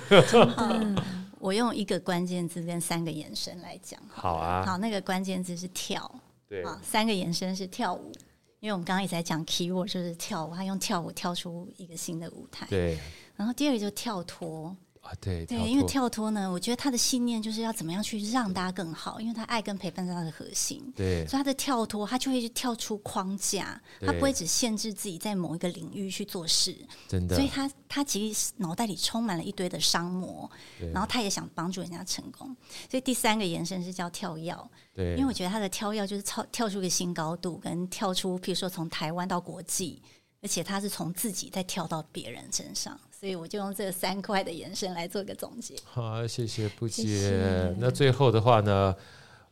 [1.38, 4.01] 我用一个关键字跟三个眼神来讲。
[4.09, 6.11] 好啊，好，那个关键字是跳。
[6.49, 8.12] 对，三个眼神是跳舞，
[8.59, 12.66] 因为我们刚刚一直在讲 keyword 就是跳舞，他用跳舞跳出一个新的舞台。
[12.68, 12.99] 对，
[13.36, 14.76] 然后第二个就跳脱。
[15.01, 20.93] 啊，对对，因为跳脱呢，我觉得他的信念就是要怎么样去让大家更好，因为他爱跟陪伴是他的核心。
[20.95, 26.77] 对，所以他的跳脱，他就会去跳出框架，他不会只限制自己在某一个领域去做事。
[27.09, 30.49] 真的，所以他他其实脑袋里充满了一堆的商模，
[30.93, 32.55] 然后他也想帮助人家成功。
[32.91, 40.03] 所以第三个延伸是叫跳药，对，因为我觉得他的跳药就是跳跳出一个新高度，跟跳出，譬如说从台湾到国际。
[40.43, 45.75] 而且他是从自己再跳到别人身上，所以我就用这三块的延伸来做个总结。
[45.85, 47.71] 好，谢谢布姐。
[47.77, 48.97] 那最后的话呢，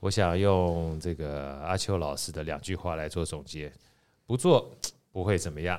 [0.00, 3.70] 我想用这个阿秋老师的两句话来做总结：
[4.24, 4.74] 不做
[5.12, 5.78] 不会怎么样，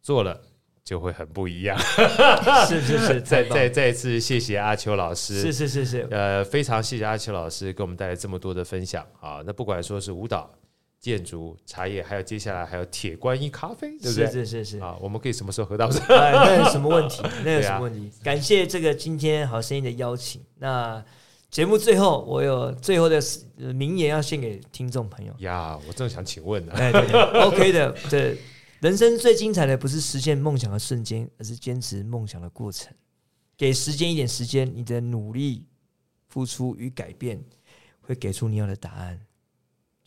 [0.00, 0.40] 做了
[0.82, 1.78] 就会很不一样。
[2.66, 5.42] 是是是，再再再次谢谢阿秋老师。
[5.42, 9.42] 是是是是，呃，非常谢谢阿秋老师给我们带来这么多的分享啊。
[9.44, 10.50] 那不管说是舞蹈。
[11.08, 14.26] 建筑、茶叶，还有接下来还有铁观音咖啡，对不对？
[14.26, 17.22] 是是是是啊，我们可以什么时候喝到那有什么问题？
[17.42, 18.12] 那有什么问题？
[18.20, 20.42] 啊、感谢这个今天好声音的邀请。
[20.58, 21.02] 那
[21.50, 23.18] 节目最后，我有最后的
[23.72, 25.34] 名言要献给听众朋友。
[25.38, 26.74] 呀，我正想请问呢。
[26.76, 27.96] 哎，对对， OK 的。
[28.10, 28.38] 对，
[28.80, 32.92] 人生最精彩的不是实现梦想的瞬间，而是坚持梦想的过程。
[33.56, 35.64] 给时间一点时间，你的努力、
[36.28, 37.42] 付出与改变，
[38.02, 39.18] 会给出你要的答案。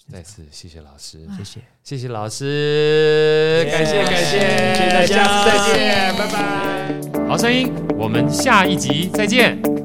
[0.09, 4.39] 再次谢谢老师，谢谢谢谢老师，感谢感谢，
[4.75, 7.27] 谢谢大家，下次再见，拜拜。
[7.27, 9.80] 好声音，我们下一集再见。